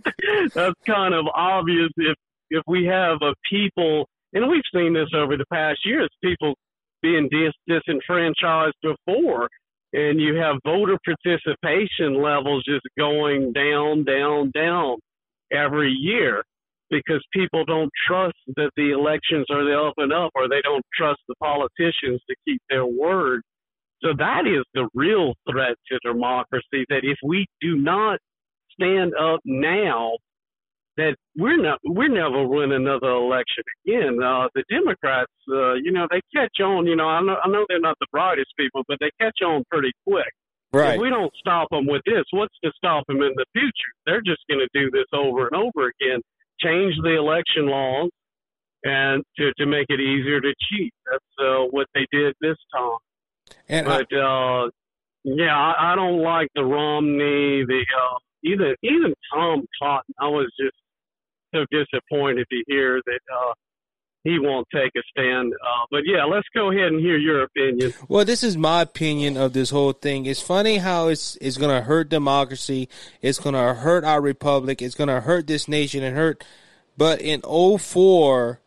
[0.54, 2.16] that's kind of obvious if
[2.50, 6.54] if we have a people, and we've seen this over the past years, people
[7.00, 9.48] being dis- disenfranchised before,
[9.92, 14.96] and you have voter participation levels just going down, down, down
[15.52, 16.42] every year
[16.90, 20.84] because people don't trust that the elections are the up and up or they don't
[20.96, 23.42] trust the politicians to keep their word.
[24.02, 28.18] So that is the real threat to democracy that if we do not
[28.72, 30.12] stand up now,
[30.96, 34.18] that we're not we're never win another election again.
[34.22, 36.86] Uh, the Democrats, uh, you know, they catch on.
[36.86, 39.64] You know, I know I know they're not the brightest people, but they catch on
[39.70, 40.30] pretty quick.
[40.94, 43.92] If we don't stop them with this, what's to stop them in the future?
[44.06, 46.20] They're just going to do this over and over again.
[46.60, 48.10] Change the election laws
[48.84, 50.92] and to, to make it easier to cheat.
[51.10, 52.98] That's uh, what they did this time.
[53.68, 54.70] And I- But uh,
[55.24, 60.14] yeah, I, I don't like the Romney, the uh, even even Tom Cotton.
[60.20, 60.76] I was just
[61.54, 63.52] so disappointed to hear that uh,
[64.24, 65.52] he won't take a stand.
[65.52, 67.92] Uh, but yeah, let's go ahead and hear your opinion.
[68.08, 70.26] Well, this is my opinion of this whole thing.
[70.26, 72.88] It's funny how it's it's going to hurt democracy.
[73.22, 74.82] It's going to hurt our republic.
[74.82, 76.44] It's going to hurt this nation and hurt.
[76.96, 78.60] But in 04,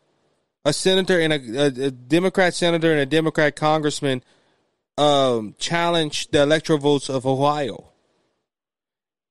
[0.63, 4.23] a senator and a, a, a Democrat senator and a Democrat congressman
[4.97, 7.90] um, challenged the electoral votes of Ohio.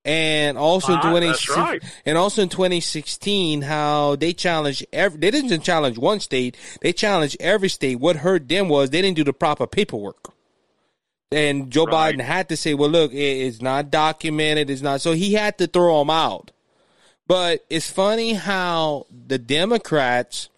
[0.04, 1.26] And also in Ah, 20,
[1.56, 1.82] right.
[2.06, 7.36] and also in 2016, how they challenged every, they didn't challenge one state, they challenged
[7.38, 7.96] every state.
[8.00, 10.32] What hurt them was they didn't do the proper paperwork.
[11.30, 12.16] And Joe Right.
[12.16, 14.70] Biden had to say, well, look, it, it's not documented.
[14.70, 15.00] It's not.
[15.02, 16.50] So he had to throw them out.
[17.28, 20.48] But it's funny how the Democrats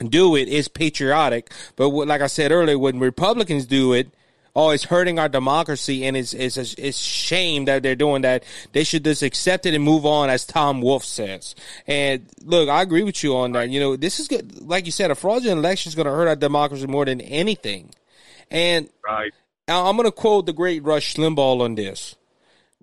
[0.00, 1.52] do it is patriotic.
[1.76, 4.08] But what, like I said earlier, when Republicans do it,
[4.56, 8.44] oh, it's hurting our democracy, and it's it's a, it's shame that they're doing that.
[8.72, 11.54] They should just accept it and move on, as Tom Wolf says.
[11.86, 13.70] And look, I agree with you on that.
[13.70, 14.60] You know, this is good.
[14.62, 17.90] Like you said, a fraudulent election is going to hurt our democracy more than anything.
[18.50, 19.32] And Right.
[19.66, 22.16] I'm going to quote the great Rush Limbaugh on this.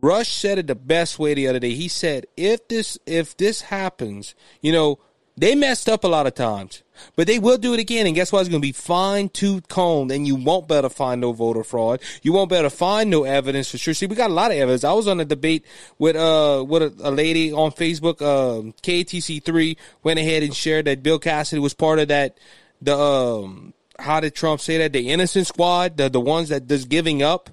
[0.01, 1.75] Rush said it the best way the other day.
[1.75, 4.99] He said, "If this if this happens, you know,
[5.37, 6.83] they messed up a lot of times,
[7.15, 8.05] but they will do it again.
[8.05, 8.41] And guess what?
[8.41, 11.31] It's going to be fine tooth combed, and you won't be able to find no
[11.31, 12.01] voter fraud.
[12.21, 13.93] You won't be able to find no evidence for sure.
[13.93, 14.83] See, we got a lot of evidence.
[14.83, 15.65] I was on a debate
[15.97, 18.21] with uh with a, a lady on Facebook.
[18.21, 22.37] Um, KTC three went ahead and shared that Bill Cassidy was part of that.
[22.81, 24.93] The um, how did Trump say that?
[24.93, 27.49] The innocent squad, the the ones that just giving up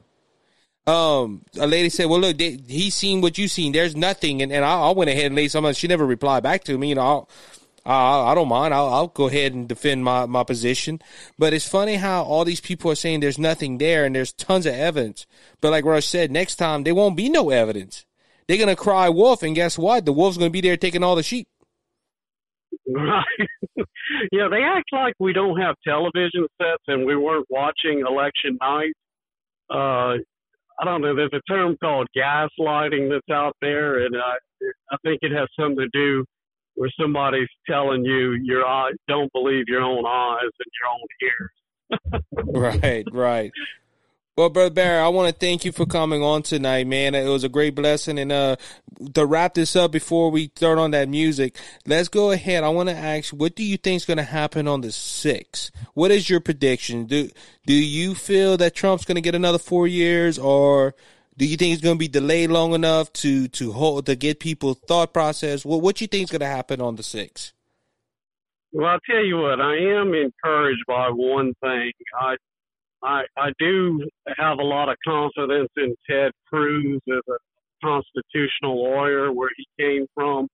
[0.89, 3.73] um, a lady said, "Well, look, they, he's seen what you've seen.
[3.73, 5.71] There's nothing." And, and I, I went ahead and laid some.
[5.75, 6.89] She never replied back to me.
[6.89, 7.33] You know, I,
[7.95, 8.75] I don't mind.
[8.75, 11.01] I'll, I'll go ahead and defend my, my position.
[11.39, 14.67] But it's funny how all these people are saying there's nothing there and there's tons
[14.67, 15.27] of evidence.
[15.61, 18.05] But like Rush said, next time there won't be no evidence.
[18.47, 20.07] They're gonna cry wolf, and guess what?
[20.07, 21.49] The wolf's gonna be there taking all the sheep.
[22.87, 23.25] Right.
[24.33, 28.95] yeah, they act like we don't have television sets and we weren't watching election night.
[29.71, 30.17] Uh,
[30.81, 31.15] I don't know.
[31.15, 34.37] There's a term called gaslighting that's out there, and I,
[34.91, 36.25] I think it has something to do
[36.79, 42.23] where somebody's telling you your eye don't believe your own eyes and your own
[42.53, 42.83] ears.
[42.83, 43.53] right, right.
[44.37, 47.17] Well, Brother Barry, I want to thank you for coming on tonight, man.
[47.17, 48.21] It was a great blessing.
[48.21, 48.55] And uh,
[49.15, 52.63] to wrap this up before we turn on that music, let's go ahead.
[52.63, 55.73] I want to ask, what do you think is going to happen on the 6th?
[55.95, 57.07] What is your prediction?
[57.07, 57.31] Do
[57.67, 60.95] do you feel that Trump's going to get another four years, or
[61.39, 64.41] do you think it's going to be delayed long enough to to hold to get
[64.41, 65.65] people thought process?
[65.65, 67.53] What what you think is going to happen on the 6th?
[68.73, 71.93] Well, I'll tell you what, I am encouraged by one thing.
[72.21, 72.37] I
[73.03, 74.05] I, I do
[74.37, 77.39] have a lot of confidence in Ted Cruz as a
[77.85, 80.49] constitutional lawyer where he came from,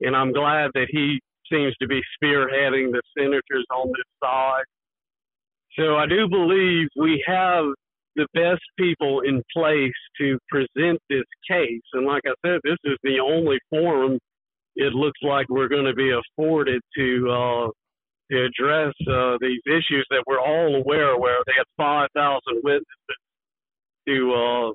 [0.00, 1.20] and I'm glad that he
[1.50, 4.64] seems to be spearheading the senators on this side.
[5.78, 7.66] So I do believe we have
[8.16, 11.82] the best people in place to present this case.
[11.92, 14.18] And like I said, this is the only forum
[14.76, 17.68] it looks like we're going to be afforded to uh,
[18.30, 21.20] to address uh, these issues that we're all aware of.
[21.20, 22.86] where they had 5,000 witnesses
[24.08, 24.72] to, uh,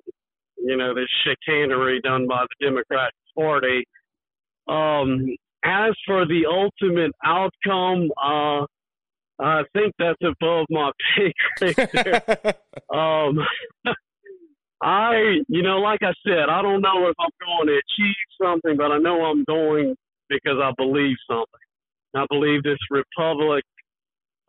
[0.57, 3.83] you know, this chicanery done by the Democratic Party.
[4.67, 5.35] Um,
[5.65, 8.65] as for the ultimate outcome, uh,
[9.39, 12.55] I think that's above my pay grade.
[12.93, 13.39] um,
[14.81, 18.77] I, you know, like I said, I don't know if I'm going to achieve something,
[18.77, 19.95] but I know I'm going
[20.29, 21.45] because I believe something.
[22.15, 23.63] I believe this republic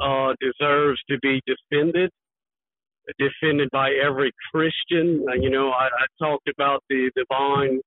[0.01, 2.11] uh, deserves to be defended,
[3.19, 5.25] defended by every Christian.
[5.29, 7.81] Uh, you know, I, I talked about the divine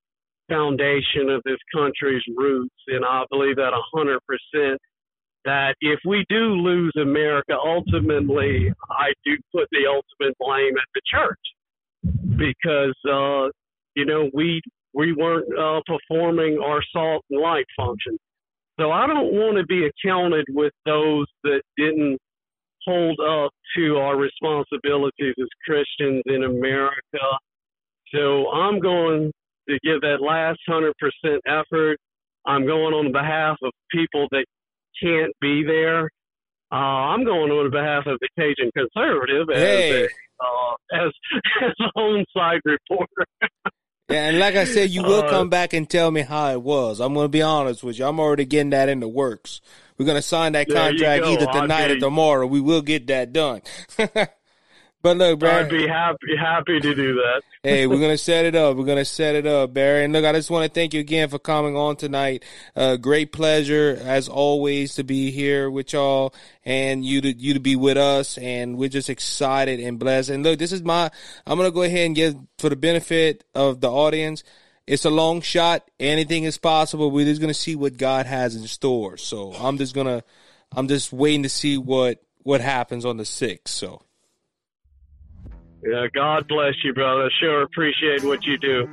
[0.49, 4.79] foundation of this country's roots, and I believe that a hundred percent.
[5.45, 11.01] That if we do lose America, ultimately, I do put the ultimate blame at the
[11.05, 11.39] church
[12.37, 13.49] because uh,
[13.95, 14.61] you know we
[14.93, 18.17] we weren't uh, performing our salt and light function.
[18.79, 22.17] So I don't want to be accounted with those that didn't
[22.85, 27.19] hold up to our responsibilities as Christians in America.
[28.13, 29.31] So I'm going
[29.69, 30.91] to give that last 100%
[31.47, 31.97] effort.
[32.45, 34.45] I'm going on behalf of people that
[35.01, 36.09] can't be there.
[36.71, 40.03] Uh, I'm going on behalf of the Cajun Conservative as, hey.
[40.03, 41.11] a, uh, as,
[41.63, 43.25] as a home side reporter.
[44.09, 46.61] Yeah, and like I said, you will uh, come back and tell me how it
[46.61, 46.99] was.
[46.99, 48.05] I'm going to be honest with you.
[48.05, 49.61] I'm already getting that in the works.
[49.97, 52.45] We're going to sign that contract either tonight or tomorrow.
[52.45, 53.61] We will get that done.
[55.03, 55.65] but look, Barry.
[55.65, 57.41] I'd be happy happy to do that.
[57.61, 58.77] hey, we're gonna set it up.
[58.77, 60.05] We're gonna set it up, Barry.
[60.05, 62.45] And look, I just want to thank you again for coming on tonight.
[62.73, 66.33] Uh, great pleasure as always to be here with y'all
[66.63, 68.37] and you to you to be with us.
[68.37, 70.29] And we're just excited and blessed.
[70.29, 71.11] And look, this is my.
[71.45, 74.45] I'm gonna go ahead and get for the benefit of the audience.
[74.87, 75.89] It's a long shot.
[75.99, 77.11] Anything is possible.
[77.11, 79.17] We're just gonna see what God has in store.
[79.17, 80.23] So I'm just gonna.
[80.71, 83.75] I'm just waiting to see what what happens on the sixth.
[83.75, 84.01] So.
[85.85, 87.29] Yeah, God bless you, brother.
[87.39, 88.89] Sure appreciate what you do.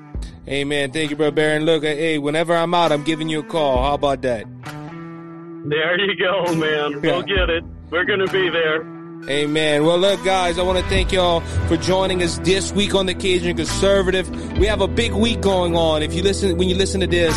[0.49, 0.91] Amen.
[0.91, 1.65] Thank you, brother Baron.
[1.65, 3.85] Look, uh, hey, whenever I'm out, I'm giving you a call.
[3.85, 4.47] How about that?
[4.65, 7.01] There you go, man.
[7.03, 7.65] We'll get it.
[7.91, 8.83] We're going to be there.
[9.29, 9.85] Amen.
[9.85, 13.15] Well, look, guys, I want to thank y'all for joining us this week on the
[13.15, 14.31] Cajun Conservative.
[14.59, 16.03] We have a big week going on.
[16.03, 17.37] If you listen, when you listen to this,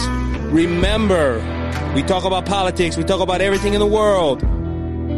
[0.52, 1.40] remember,
[1.94, 4.40] we talk about politics, we talk about everything in the world.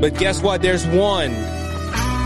[0.01, 0.61] But guess what?
[0.63, 1.33] There's one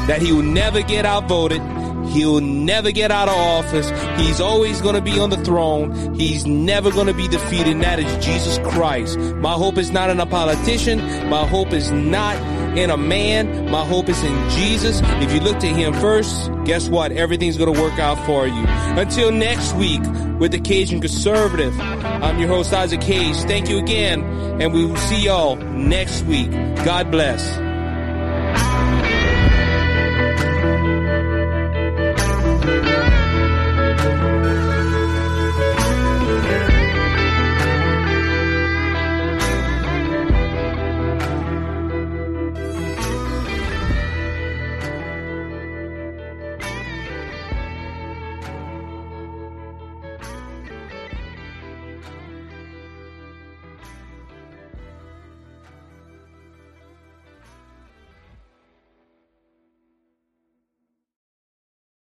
[0.08, 1.62] that he will never get outvoted
[2.10, 3.90] He'll never get out of office.
[4.20, 6.16] He's always going to be on the throne.
[6.16, 7.68] He's never going to be defeated.
[7.68, 9.18] And that is Jesus Christ.
[9.18, 11.00] My hope is not in a politician.
[11.30, 12.36] My hope is not
[12.78, 13.70] in a man.
[13.70, 15.02] My hope is in Jesus.
[15.04, 17.12] If you look to him first, guess what?
[17.12, 18.66] Everything's going to work out for you.
[18.68, 20.02] Until next week
[20.40, 23.44] with the Cajun Conservative, I'm your host, Isaac Hayes.
[23.46, 24.24] Thank you again.
[24.62, 26.52] And we will see y'all next week.
[26.84, 27.69] God bless.